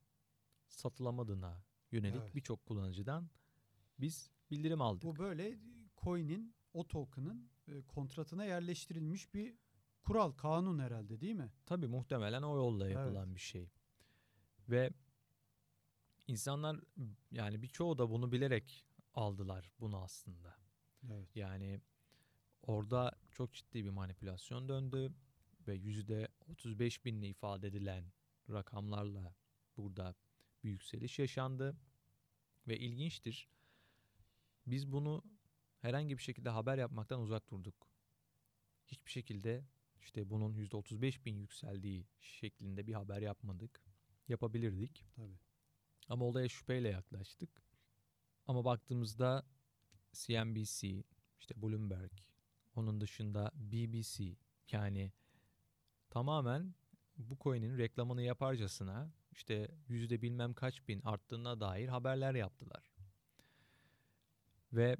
[0.67, 2.35] satılamadığına yönelik evet.
[2.35, 3.29] birçok kullanıcıdan
[3.99, 5.03] biz bildirim aldık.
[5.03, 5.57] Bu böyle
[6.03, 9.55] coin'in o token'ın e, kontratına yerleştirilmiş bir
[10.03, 11.51] kural, kanun herhalde değil mi?
[11.65, 13.35] Tabii muhtemelen o yolla yapılan evet.
[13.35, 13.69] bir şey.
[14.69, 14.89] Ve
[16.27, 16.79] insanlar
[17.31, 20.55] yani birçoğu da bunu bilerek aldılar bunu aslında.
[21.11, 21.35] Evet.
[21.35, 21.81] Yani
[22.61, 25.13] orada çok ciddi bir manipülasyon döndü
[25.67, 28.05] ve yüzde 35 binli ifade edilen
[28.49, 29.35] rakamlarla
[29.77, 30.15] burada
[30.63, 31.77] bir yükseliş yaşandı.
[32.67, 33.49] Ve ilginçtir.
[34.67, 35.23] Biz bunu
[35.83, 37.87] herhangi bir şekilde haber yapmaktan uzak durduk.
[38.87, 39.65] Hiçbir şekilde
[40.01, 43.83] işte bunun %35 bin yükseldiği şeklinde bir haber yapmadık.
[44.27, 45.05] Yapabilirdik.
[45.15, 45.39] Tabii.
[46.09, 47.49] Ama olaya şüpheyle yaklaştık.
[48.47, 49.45] Ama baktığımızda
[50.13, 51.03] CNBC,
[51.39, 52.11] işte Bloomberg,
[52.75, 54.35] onun dışında BBC
[54.71, 55.11] yani
[56.09, 56.75] tamamen
[57.17, 62.93] bu coin'in reklamını yaparcasına işte yüzde bilmem kaç bin arttığına dair haberler yaptılar.
[64.73, 64.97] Ve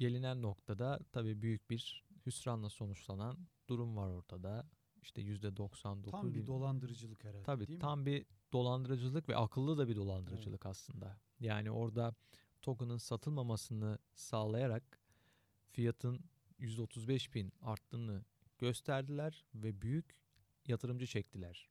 [0.00, 4.70] gelinen noktada tabii büyük bir hüsranla sonuçlanan durum var ortada.
[5.02, 6.20] İşte yüzde 99.
[6.20, 8.06] Tam bir dolandırıcılık herhalde Tabii değil tam mi?
[8.06, 10.70] bir dolandırıcılık ve akıllı da bir dolandırıcılık evet.
[10.70, 11.20] aslında.
[11.40, 12.14] Yani orada
[12.62, 15.00] token'ın satılmamasını sağlayarak
[15.70, 16.24] fiyatın
[16.58, 18.24] %35 bin arttığını
[18.58, 20.16] gösterdiler ve büyük
[20.66, 21.69] yatırımcı çektiler.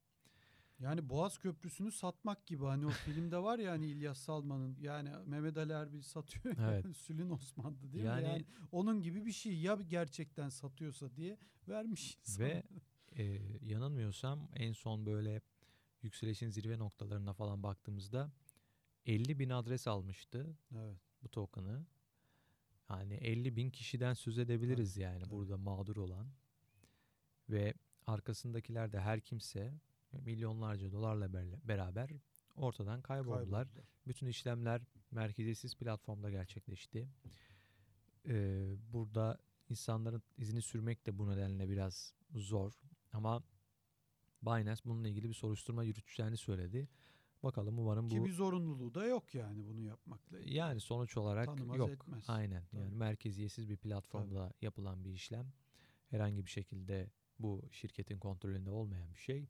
[0.79, 5.57] Yani Boğaz Köprüsü'nü satmak gibi hani o filmde var ya hani İlyas Salman'ın yani Mehmet
[5.57, 6.85] Ali Erbil satıyor evet.
[6.97, 8.27] Sülün Osman'dı değil yani, mi?
[8.27, 11.37] Yani onun gibi bir şey ya gerçekten satıyorsa diye
[11.67, 12.45] vermiş insan.
[12.45, 12.63] Ve
[13.15, 13.23] e,
[13.61, 15.41] yanılmıyorsam en son böyle
[16.01, 18.31] yükselişin zirve noktalarına falan baktığımızda
[19.05, 20.97] 50 bin adres almıştı evet.
[21.23, 21.85] bu token'ı.
[22.89, 25.31] Yani 50 bin kişiden söz edebiliriz evet, yani evet.
[25.31, 26.27] burada mağdur olan.
[27.49, 27.73] Ve
[28.07, 29.73] arkasındakiler de her kimse
[30.13, 31.33] milyonlarca dolarla
[31.67, 32.09] beraber
[32.55, 33.39] ortadan kayboldular.
[33.39, 33.67] kayboldular.
[34.07, 37.07] Bütün işlemler merkeziyetsiz platformda gerçekleşti.
[38.27, 39.37] Ee, burada
[39.69, 42.73] insanların izini sürmek de bu nedenle biraz zor.
[43.13, 43.43] Ama
[44.41, 46.87] Binance bununla ilgili bir soruşturma yürüteceğini söyledi.
[47.43, 48.09] Bakalım umarım bu...
[48.09, 50.39] Ki bir zorunluluğu da yok yani bunu yapmakla.
[50.39, 50.53] Ilgili.
[50.55, 51.89] Yani sonuç olarak Tanımaz yok.
[51.89, 52.23] Etmez.
[52.27, 52.63] Aynen.
[52.71, 52.81] Tabii.
[52.81, 54.65] Yani merkeziyetsiz bir platformda Tabii.
[54.65, 55.53] yapılan bir işlem.
[56.09, 59.47] Herhangi bir şekilde bu şirketin kontrolünde olmayan bir şey.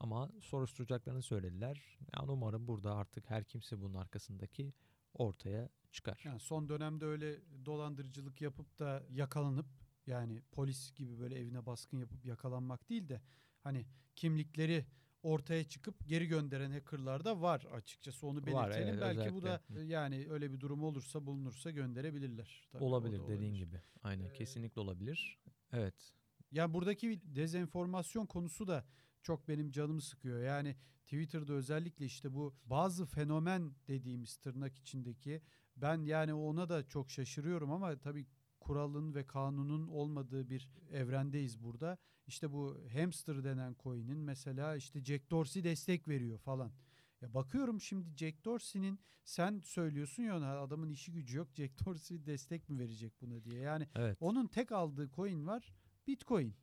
[0.00, 1.98] Ama soruşturacaklarını söylediler.
[2.16, 4.72] Yani umarım burada artık her kimse bunun arkasındaki
[5.14, 6.22] ortaya çıkar.
[6.24, 9.66] Yani son dönemde öyle dolandırıcılık yapıp da yakalanıp
[10.06, 13.22] yani polis gibi böyle evine baskın yapıp yakalanmak değil de
[13.60, 14.86] hani kimlikleri
[15.22, 18.56] ortaya çıkıp geri gönderen hackerlar da var açıkçası onu belirtelim.
[18.56, 19.34] Var, evet, Belki özellikle.
[19.34, 22.68] bu da yani öyle bir durum olursa bulunursa gönderebilirler.
[22.72, 23.66] Tabii olabilir dediğin olabilir.
[23.66, 23.82] gibi.
[24.02, 25.38] Aynen ee, kesinlikle olabilir.
[25.72, 26.12] Evet.
[26.52, 28.84] Yani buradaki dezenformasyon konusu da
[29.26, 30.42] çok benim canımı sıkıyor.
[30.42, 35.42] Yani Twitter'da özellikle işte bu bazı fenomen dediğimiz tırnak içindeki
[35.76, 38.26] ben yani ona da çok şaşırıyorum ama tabii
[38.60, 41.98] kuralın ve kanunun olmadığı bir evrendeyiz burada.
[42.26, 46.72] İşte bu hamster denen coin'in mesela işte Jack Dorsey destek veriyor falan.
[47.20, 51.48] Ya bakıyorum şimdi Jack Dorsey'nin sen söylüyorsun ya adamın işi gücü yok.
[51.54, 53.60] Jack Dorsey destek mi verecek buna diye.
[53.60, 54.16] Yani evet.
[54.20, 55.72] onun tek aldığı coin var.
[56.06, 56.54] Bitcoin.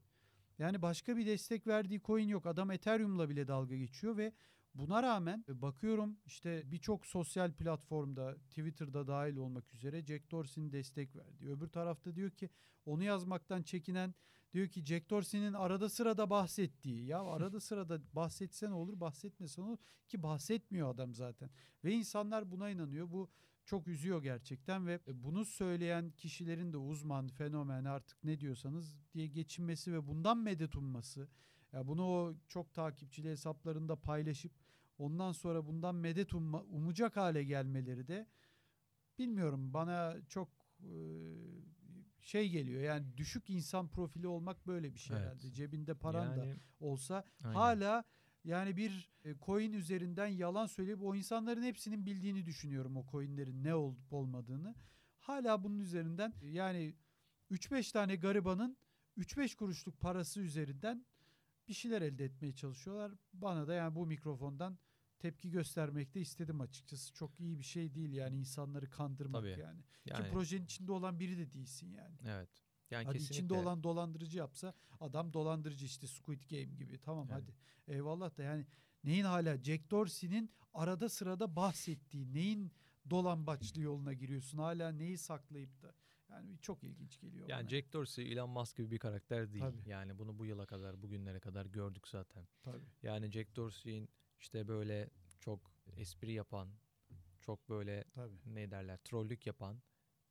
[0.64, 2.45] Yani başka bir destek verdiği coin yok.
[2.45, 4.34] Adam Ethereum'la bile dalga geçiyor ve
[4.76, 11.49] buna rağmen bakıyorum işte birçok sosyal platformda Twitter'da dahil olmak üzere Jack Dorsey'nin destek verdi.
[11.49, 12.49] Öbür tarafta diyor ki
[12.86, 14.16] onu yazmaktan çekinen
[14.53, 19.66] diyor ki Jack Dorsey'nin arada sırada bahsettiği ya arada sırada bahsetse ne olur bahsetmese ne
[19.66, 21.49] olur ki bahsetmiyor adam zaten.
[21.84, 23.11] Ve insanlar buna inanıyor.
[23.11, 23.30] Bu
[23.66, 29.93] çok üzüyor gerçekten ve bunu söyleyen kişilerin de uzman, fenomen artık ne diyorsanız diye geçinmesi
[29.93, 31.28] ve bundan medet umması.
[31.74, 34.51] Ya bunu o çok takipçili hesaplarında paylaşıp
[34.97, 38.28] ondan sonra bundan medet umma, umacak hale gelmeleri de
[39.20, 40.49] bilmiyorum bana çok
[42.22, 42.82] şey geliyor.
[42.82, 45.26] Yani düşük insan profili olmak böyle bir şey Evet.
[45.26, 45.51] herhalde.
[45.51, 47.53] Cebinde paran da Yani, olsa aynen.
[47.55, 48.03] hala
[48.44, 53.76] yani bir e, coin üzerinden yalan söyleyip o insanların hepsinin bildiğini düşünüyorum o coinlerin ne
[53.76, 54.76] olup olmadığını.
[55.20, 56.96] Hala bunun üzerinden yani
[57.52, 58.78] 3-5 tane garibanın
[59.18, 61.06] 3-5 kuruşluk parası üzerinden
[61.68, 63.12] bir şeyler elde etmeye çalışıyorlar.
[63.34, 64.78] Bana da yani bu mikrofondan
[65.20, 67.14] tepki göstermek de istedim açıkçası.
[67.14, 69.60] Çok iyi bir şey değil yani insanları kandırmak Tabii.
[69.60, 69.82] yani.
[70.06, 72.16] yani Ki projenin içinde olan biri de değilsin yani.
[72.26, 72.50] evet.
[72.92, 76.98] Yani hadi kesinlikle içinde olan dolandırıcı yapsa adam dolandırıcı işte Squid Game gibi.
[77.00, 77.44] Tamam Evet.
[77.44, 77.56] hadi.
[77.96, 78.66] Eyvallah da yani
[79.04, 82.72] neyin hala Jack Dorsey'nin arada sırada bahsettiği neyin
[83.10, 85.94] dolambaçlı yoluna giriyorsun hala neyi saklayıp da
[86.30, 87.70] yani çok ilginç geliyor yani bana.
[87.70, 89.66] Jack Dorsey Elon Musk gibi bir karakter değil.
[89.66, 89.90] Tabii.
[89.90, 92.48] Yani bunu bu yıla kadar, bugünlere kadar gördük zaten.
[92.64, 92.86] Tabii.
[93.04, 94.10] Yani Jack Dorsey'in
[94.40, 95.10] işte böyle
[95.40, 96.70] çok espri yapan,
[97.42, 98.38] çok böyle Tabii.
[98.46, 99.82] ne derler trollük yapan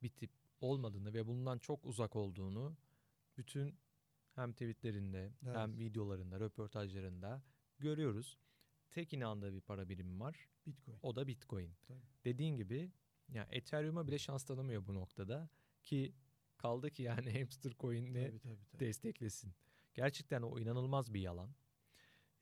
[0.01, 0.31] bir tip
[0.63, 2.77] olmadığını ve bundan çok uzak olduğunu
[3.37, 3.75] bütün
[4.35, 5.55] hem tweetlerinde Evet.
[5.57, 7.41] hem videolarında, röportajlarında
[7.79, 8.37] görüyoruz.
[8.91, 10.47] Tek inandığı bir para birimi var.
[10.67, 10.97] Bitcoin.
[11.03, 11.71] O da Bitcoin.
[11.87, 11.99] Tabii.
[12.25, 12.91] Dediğin gibi
[13.29, 15.49] ya Ethereum'a bile şans tanımıyor bu noktada
[15.83, 16.13] ki
[16.57, 18.79] kaldı ki yani hamster coin'le Tabii, tabii, tabii.
[18.79, 19.53] desteklesin.
[19.93, 21.49] Gerçekten o inanılmaz bir yalan.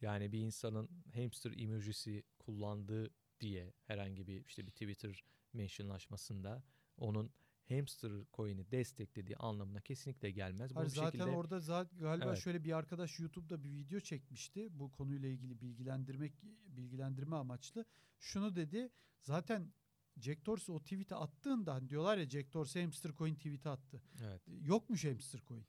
[0.02, 3.10] Yani bir insanın hamster emojisi kullandığı
[3.40, 6.64] diye herhangi bir işte bir Twitter mentionlaşmasında
[6.98, 7.32] onun
[7.70, 10.72] hamster coin'i desteklediği anlamına kesinlikle gelmez.
[10.76, 12.38] Hayır, zaten şekilde orada zaten galiba Evet.
[12.38, 14.68] şöyle bir arkadaş YouTube'da bir video çekmişti.
[14.80, 16.34] Bu konuyla ilgili bilgilendirmek
[16.68, 17.86] bilgilendirme amaçlı.
[18.20, 18.90] Şunu dedi.
[19.22, 19.74] Zaten
[20.20, 24.02] Jack Dorsey o tweet'i attığında hani diyorlar ya Jack Dorsey hamster coin tweet'i attı.
[24.24, 25.66] evet Yokmuş hamster coin.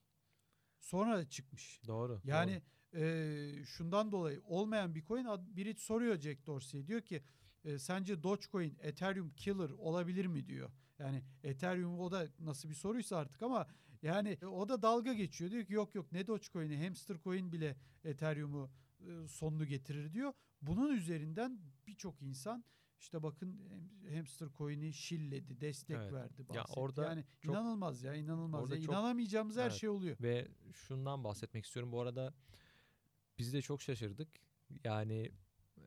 [0.79, 1.83] Sonra çıkmış.
[1.87, 2.21] doğru.
[2.25, 2.63] Yani
[2.95, 5.27] e, şundan dolayı olmayan bir coin
[5.57, 7.23] biri soruyor Jack Dorsey'e diyor ki
[7.65, 10.71] e, sence Dogecoin Ethereum killer olabilir mi diyor.
[11.03, 13.67] Yani Ethereum o da nasıl bir soruysa artık ama
[14.03, 15.51] yani e, o da dalga geçiyor.
[15.51, 20.33] Diyor ki yok yok ne Dogecoin'i hamster coin bile Ethereum'u e, sonunu getirir diyor.
[20.63, 22.65] Bunun üzerinden birçok insan
[22.99, 23.61] işte bakın
[24.15, 26.13] hamster coin'i şilledi, destek Evet.
[26.13, 26.81] verdi, Ya bahsetti.
[26.81, 28.63] orada yani çok- inanılmaz ya inanılmaz.
[28.63, 29.73] orada Ya, çok- inanamayacağımız her Evet.
[29.73, 30.17] şey oluyor.
[30.21, 31.93] Ve şundan bahsetmek istiyorum.
[31.93, 32.35] Bu arada
[33.39, 34.29] biz de çok şaşırdık.
[34.85, 35.33] Yani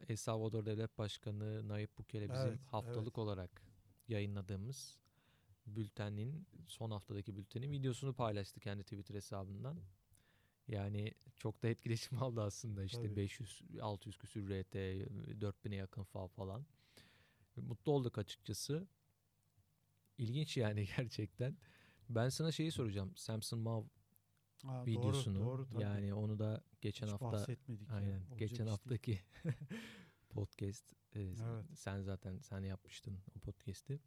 [0.09, 3.61] El Salvador Devlet Başkanı Nayib Bukele bizim Evet, haftalık olarak
[4.07, 4.97] yayınladığımız
[5.65, 9.79] bültenin son haftadaki bültenin videosunu paylaştı kendi Twitter hesabından.
[10.67, 13.15] Yani çok da etkileşim aldı aslında işte Tabii.
[13.15, 16.65] 500 600 küsür RT 4000'e yakın fal falan.
[17.55, 18.87] Mutlu olduk açıkçası.
[20.17, 21.57] İlginç yani gerçekten.
[22.09, 23.13] Ben sana şeyi soracağım.
[23.15, 23.83] Samson Mav
[24.63, 25.39] doğru, videosunu.
[25.39, 25.83] doğru, tabii.
[25.83, 27.95] yani onu da geçen Hiç hafta bahsetmedik ya.
[27.95, 29.19] aynen Olacak geçen haftaki
[30.29, 31.65] podcast e, Evet.
[31.75, 33.99] sen zaten sen yapmıştın o podcast'i.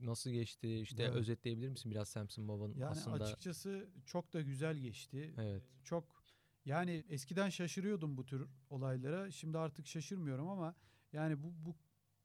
[0.00, 0.78] Nasıl geçti?
[0.78, 1.14] İşte Evet.
[1.14, 5.34] özetleyebilir misin biraz Samson Mav'ın Yani aslında açıkçası çok da güzel geçti.
[5.38, 5.62] Evet.
[5.84, 6.24] Çok
[6.64, 9.30] yani eskiden şaşırıyordum bu tür olaylara.
[9.30, 10.74] Şimdi artık şaşırmıyorum ama
[11.12, 11.76] yani bu bu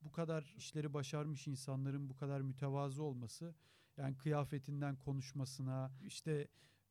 [0.01, 3.55] bu kadar işleri başarmış insanların bu kadar mütevazı olması
[3.97, 6.47] yani kıyafetinden konuşmasına işte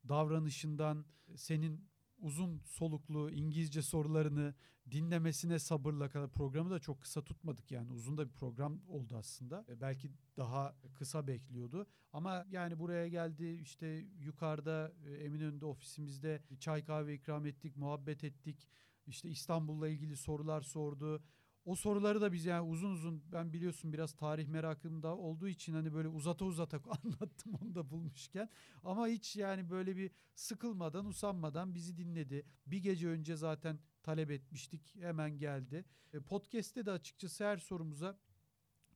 [0.09, 1.07] davranışından
[1.37, 1.89] senin
[2.19, 4.55] uzun soluklu İngilizce sorularını
[4.91, 9.65] dinlemesine sabırla kadar programı da çok kısa tutmadık yani uzun da bir program oldu aslında.
[9.69, 13.87] E, Belki daha kısa bekliyordu ama yani buraya geldi işte
[14.19, 18.69] yukarıda e, Eminönü'nde ofisimizde çay kahve ikram ettik, muhabbet ettik.
[19.07, 21.23] İşte İstanbul'la ilgili sorular sordu.
[21.65, 25.73] O soruları da biz yani uzun uzun ben biliyorsun biraz tarih merakım da olduğu için
[25.73, 28.49] hani böyle uzata uzata anlattım onu da bulmuşken.
[28.85, 32.47] Ama hiç yani böyle bir sıkılmadan usanmadan bizi dinledi.
[32.67, 35.85] Bir gece önce zaten talep etmiştik hemen geldi.
[36.13, 38.19] E, Podcast'te de açıkçası her sorumuza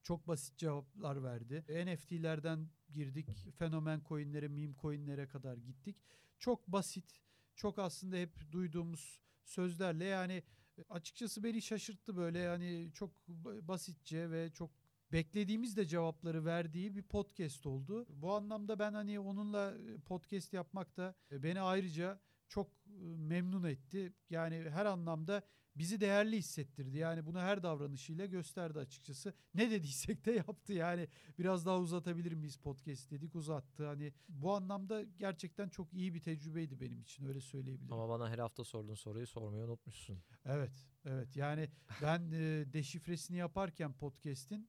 [0.02, 1.64] çok basit cevaplar verdi.
[1.68, 5.96] NFT'lerden girdik, fenomen coinlere, meme coinlere kadar gittik.
[6.38, 7.20] Çok basit,
[7.56, 10.42] çok aslında hep duyduğumuz sözlerle yani
[10.88, 14.70] açıkçası beni şaşırttı böyle yani çok ba- basitçe ve çok
[15.12, 18.06] beklediğimiz de cevapları verdiği bir podcast oldu.
[18.08, 23.64] Bu anlamda ben hani onunla e, podcast yapmak da e, beni ayrıca çok e, memnun
[23.64, 24.12] etti.
[24.30, 25.42] Yani her anlamda
[25.76, 26.98] bizi değerli hissettirdi.
[26.98, 29.34] Yani bunu her davranışıyla gösterdi açıkçası.
[29.54, 30.72] Ne dediysek de yaptı.
[30.72, 31.08] Yani
[31.38, 33.86] biraz daha uzatabilir miyiz podcast dedik uzattı.
[33.86, 37.92] Hani bu anlamda gerçekten çok iyi bir tecrübeydi benim için öyle söyleyebilirim.
[37.92, 40.22] ama bana her hafta sorduğun soruyu sormayı unutmuşsun.
[40.44, 41.36] Evet, evet.
[41.36, 41.68] Yani
[42.02, 44.68] ben e, deşifresini yaparken podcast'in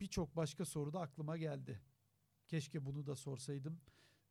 [0.00, 1.80] birçok başka soru da aklıma geldi.
[2.46, 3.80] Keşke bunu da sorsaydım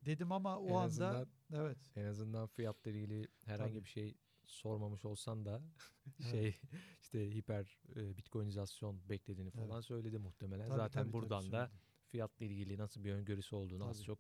[0.06, 1.78] dedim ama o En anda evet.
[1.96, 3.84] En azından fiyatla ilgili herhangi Tabii.
[3.84, 5.62] bir şey sormamış olsan da
[6.22, 6.32] Evet.
[6.32, 6.60] şey
[7.02, 9.86] işte hiper e, bitcoinizasyon beklediğini falan Evet.
[9.86, 10.68] söyledi muhtemelen.
[10.68, 11.80] Tabii, Zaten tabii, tabii buradan da söyledim.
[12.06, 14.06] fiyatla ilgili nasıl bir öngörüsü olduğunu az Tabii.
[14.06, 14.20] çok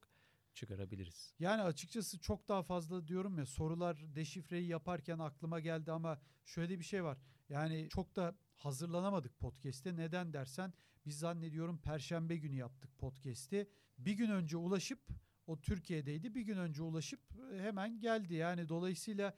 [0.53, 1.34] çıkarabiliriz.
[1.39, 6.84] Yani açıkçası çok daha fazla diyorum ya sorular deşifreyi yaparken aklıma geldi ama şöyle bir
[6.84, 7.17] şey var.
[7.49, 9.95] Yani çok da hazırlanamadık podcast'te.
[9.95, 10.73] Neden dersen
[11.05, 13.69] biz zannediyorum perşembe günü yaptık podcast'i.
[13.97, 14.99] Bir gün önce ulaşıp
[15.47, 16.36] o Türkiye'deydi.
[16.36, 17.19] Bir gün önce ulaşıp
[17.53, 18.34] e, hemen geldi.
[18.34, 19.34] Yani dolayısıyla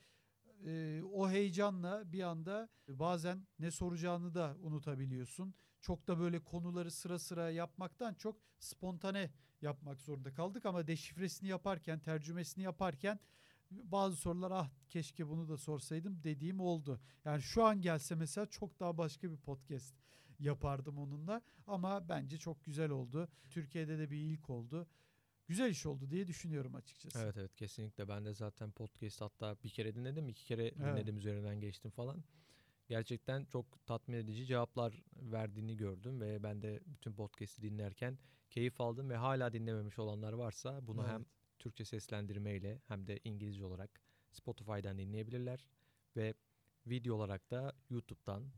[0.66, 5.53] e, o heyecanla bir anda bazen ne soracağını da unutabiliyorsun.
[5.82, 9.32] Çok da böyle konuları sıra sıra yapmaktan çok spontane
[9.62, 13.20] yapmak zorunda kaldık ama deşifresini yaparken, tercümesini yaparken
[13.72, 16.99] bazı sorular ah keşke bunu da sorsaydım dediğim oldu.
[17.26, 19.95] Yani şu an gelse mesela çok daha başka bir podcast
[20.39, 23.30] yapardım onunla ama bence çok güzel oldu.
[23.49, 24.88] Türkiye'de de bir ilk oldu.
[25.50, 27.20] Güzel iş oldu diye düşünüyorum açıkçası.
[27.20, 31.60] Evet evet kesinlikle ben de zaten podcast hatta bir kere dinledim iki kere dinledim üzerinden
[31.60, 32.24] geçtim falan.
[32.88, 38.18] Gerçekten çok tatmin edici cevaplar verdiğini gördüm ve ben de bütün podcast'i dinlerken
[38.50, 41.12] keyif aldım ve hala dinlememiş olanlar varsa bunu Evet.
[41.12, 41.26] hem
[41.60, 45.68] Türkçe seslendirmeyle hem de İngilizce olarak Spotify'dan dinleyebilirler
[46.16, 46.34] ve
[46.88, 48.52] video olarak da YouTube'dan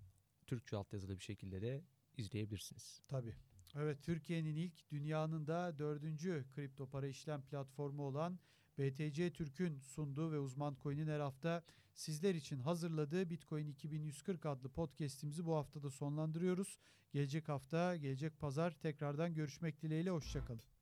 [0.48, 1.84] Türkçe altyazılı bir şekilde de
[2.18, 3.02] izleyebilirsiniz.
[3.08, 3.34] Tabii.
[3.76, 8.40] Evet Türkiye'nin ilk dünyanın da dördüncü kripto para işlem platformu olan
[8.78, 11.64] BTC Türk'ün sunduğu ve uzman coin'in her hafta
[11.94, 16.80] sizler için hazırladığı Bitcoin 2140 adlı podcast'imizi bu hafta da sonlandırıyoruz.
[17.12, 20.81] Gelecek hafta, gelecek pazar tekrardan görüşmek dileğiyle hoşçakalın.